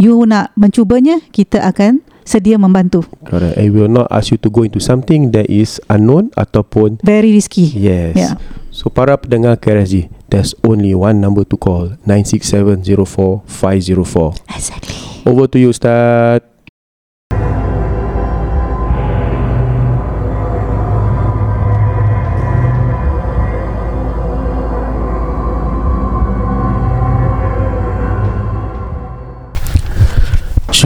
[0.00, 3.04] you nak mencubanya, kita akan sedia membantu.
[3.26, 3.58] Correct.
[3.58, 7.68] I will not ask you to go into something that is unknown ataupun Very risky.
[7.74, 8.14] yes.
[8.16, 8.34] Yeah.
[8.70, 14.46] So para pendengar KRSG, there's only one number to call 96704 504.
[14.56, 14.94] Exactly.
[15.26, 16.49] Over to you Ustaz.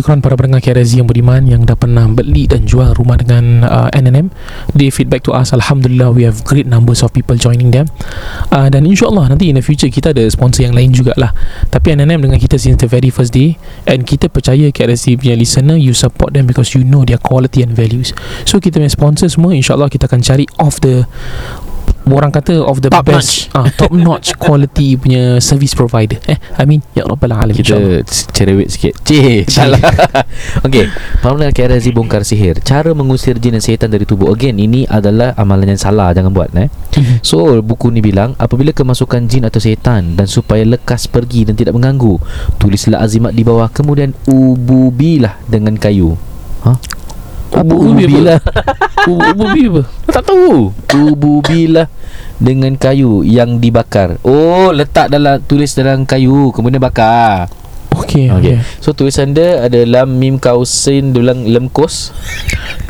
[0.05, 3.89] Syukran para pendengar KRZ yang beriman yang dah pernah beli dan jual rumah dengan uh,
[3.89, 4.29] NNM.
[4.77, 7.89] They feedback to us, Alhamdulillah, we have great numbers of people joining them.
[8.53, 11.33] Uh, dan insyaAllah nanti in the future kita ada sponsor yang lain jugalah.
[11.73, 13.57] Tapi NNM dengan kita since the very first day
[13.89, 17.73] and kita percaya KRZ punya listener, you support them because you know their quality and
[17.73, 18.13] values.
[18.45, 21.09] So kita punya sponsor semua, insyaAllah kita akan cari off the
[22.09, 26.21] orang kata of the Top best ah, top notch quality punya service provider.
[26.29, 27.57] Eh I mean ya rabbal alamin.
[27.57, 27.81] Kita
[28.33, 28.95] cerewet sikit.
[29.05, 29.81] Cih Salah.
[30.67, 30.91] Okay
[31.21, 32.61] Para KRZ bongkar sihir.
[32.61, 34.29] Cara mengusir jin dan syaitan dari tubuh.
[34.33, 36.69] Again ini adalah amalan yang salah Jangan buat eh.
[37.25, 41.77] So buku ni bilang Apabila kemasukan jin atau syaitan Dan supaya lekas pergi dan tidak
[41.77, 42.19] mengganggu
[42.59, 46.17] Tulislah azimat di bawah Kemudian ububilah dengan kayu.
[46.65, 46.73] Ha?
[46.75, 47.04] Apa
[47.55, 48.05] Ububi apa?
[48.05, 48.39] ububilah
[49.07, 49.83] U- Ububi apa
[50.15, 51.87] Tak tahu Ububilah
[52.37, 57.47] dengan kayu yang dibakar Oh letak dalam Tulis dalam kayu Kemudian bakar
[57.95, 58.59] Okay, Okay.
[58.59, 58.83] okay.
[58.83, 62.11] So tulisan dia ada lam mim kausin dulang lam kos.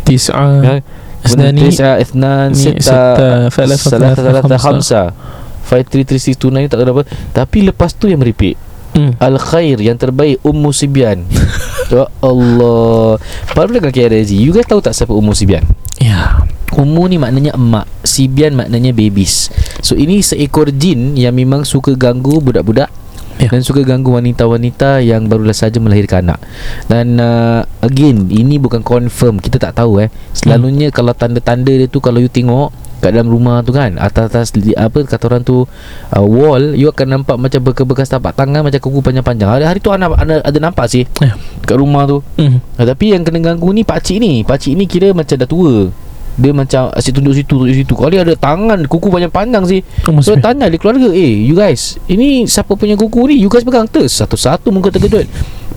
[0.03, 0.81] Tis'a
[1.21, 3.01] Isnani Tisa ithnan ni, sita sita,
[3.49, 5.03] thalatha, salah thalatha, salah khamsa.
[5.13, 6.33] khamsa.
[6.33, 7.05] 53369 tak tahu apa.
[7.33, 8.57] Tapi lepas tu yang meripik.
[8.95, 9.13] Hmm.
[9.21, 11.27] Al khair yang terbaik Ummu Sibyan.
[11.93, 13.21] ya Allah.
[13.53, 15.67] Para pendengar KRZ, you guys tahu tak siapa Ummu Sibyan?
[16.03, 16.43] Ya
[16.75, 19.47] Ummu ni maknanya emak Sibian maknanya babies
[19.79, 22.91] So ini seekor jin Yang memang suka ganggu budak-budak
[23.35, 23.51] Ya.
[23.51, 26.39] Dan suka ganggu wanita-wanita Yang barulah saja melahirkan anak
[26.87, 31.99] Dan uh, Again Ini bukan confirm Kita tak tahu eh Selalunya kalau tanda-tanda dia tu
[31.99, 32.71] Kalau you tengok
[33.05, 35.69] Kat dalam rumah tu kan Atas-atas li- Apa kata orang tu
[36.09, 40.09] uh, Wall You akan nampak macam Bekas-bekas tapak tangan Macam kuku panjang-panjang Hari-hari tu ada,
[40.09, 41.37] ada, ada nampak sih Ya.
[41.61, 42.81] Kat rumah tu hmm.
[42.81, 45.93] Ha, tapi yang kena ganggu ni pakcik ni Pakcik ni kira macam dah tua
[46.35, 47.95] Dia macam asyik tunjuk situ tunjuk situ.
[47.95, 49.81] Kali ada tangan Kuku panjang-panjang sih
[50.11, 53.39] Oh, So tanya dia keluarga Eh you guys Ini siapa punya kuku ni?
[53.39, 53.87] You guys pegang.
[53.87, 55.31] Terus satu-satu muka terkejut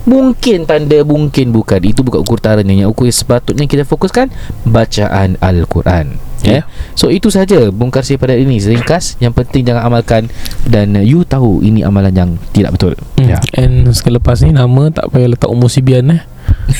[0.08, 1.82] Mungkin tanda Mungkin bukan.
[1.86, 4.34] Itu bukan ukur taranya Yang ukur sepatutnya kita fokuskan
[4.66, 6.18] Bacaan Al-Quran.
[6.41, 6.62] Ya.
[6.62, 6.64] Yeah.
[6.93, 8.58] So itu saja bongkar sihir pada ini.
[8.62, 9.18] Ringkas.
[9.22, 10.30] Yang penting jangan amalkan.
[10.66, 12.93] Dan uh, you tahu Ini amalan yang tidak betul.
[13.20, 13.30] Hmm.
[13.30, 13.38] Ya.
[13.58, 16.36] And selepas ni Nama tak payah letak Umur Sibian eh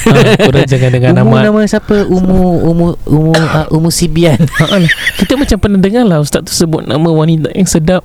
[0.08, 0.12] ha,
[0.48, 4.78] Korang jangan dengan Umu nama nama siapa Umu Umu Umu uh, Umu Sibian ha.
[5.20, 8.04] Kita macam pernah dengar lah Ustaz tu sebut nama wanita yang sedap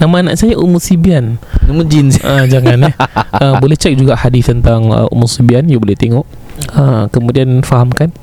[0.00, 2.94] Nama anak saya Ummu Sibian Nama jin Ah jangan eh.
[3.42, 6.22] Ah, boleh cek juga hadis tentang uh, Ummu Sibyan you boleh tengok.
[6.78, 8.14] Ah kemudian fahamkan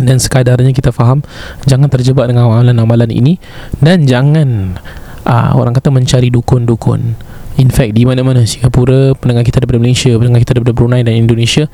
[0.00, 1.20] dan sekadarnya kita faham
[1.68, 3.36] jangan terjebak dengan amalan-amalan ini
[3.84, 4.80] dan jangan
[5.28, 7.20] ah orang kata mencari dukun-dukun.
[7.60, 11.68] In fact di mana-mana Singapura, pendengar kita daripada Malaysia, pendengar kita daripada Brunei dan Indonesia,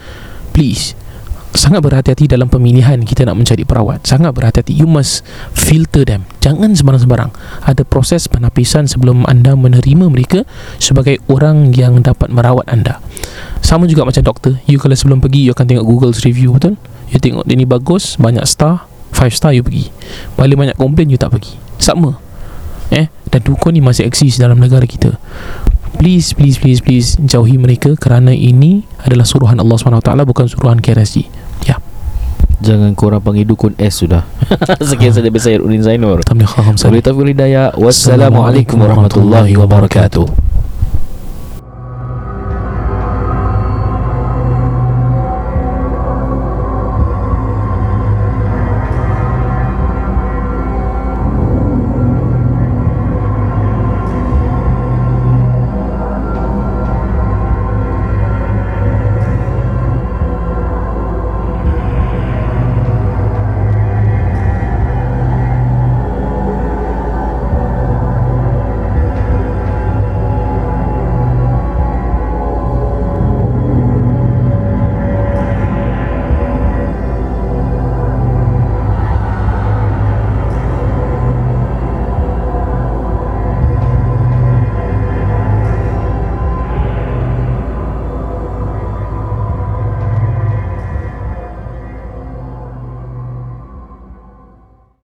[0.50, 0.98] please
[1.54, 4.02] sangat berhati-hati dalam pemilihan kita nak mencari perawat.
[4.02, 4.76] Sangat berhati-hati.
[4.76, 5.22] You must
[5.54, 6.28] filter them.
[6.42, 7.30] Jangan sembarang-sembarang.
[7.64, 10.42] Ada proses penapisan sebelum anda menerima mereka
[10.76, 13.00] sebagai orang yang dapat merawat anda.
[13.64, 14.58] Sama juga macam doktor.
[14.68, 16.76] You kalau sebelum pergi you akan tengok Google's review betul?
[17.14, 19.94] You tengok dia ni bagus Banyak star 5 star you pergi
[20.34, 22.18] Paling banyak komplain you tak pergi Sama
[22.90, 25.14] Eh Dan dukun ni masih eksis dalam negara kita
[25.96, 31.24] Please please please please Jauhi mereka Kerana ini Adalah suruhan Allah SWT Bukan suruhan KRSG
[31.64, 31.80] Ya.
[32.60, 34.24] Jangan korang panggil dukun S sudah.
[34.88, 36.24] Sekian saja dari saya Udin Zainur.
[36.24, 37.66] Tamliha khamsa Wabillahi taufiq wal hidayah.
[37.76, 40.55] Wassalamualaikum warahmatullahi wabarakatuh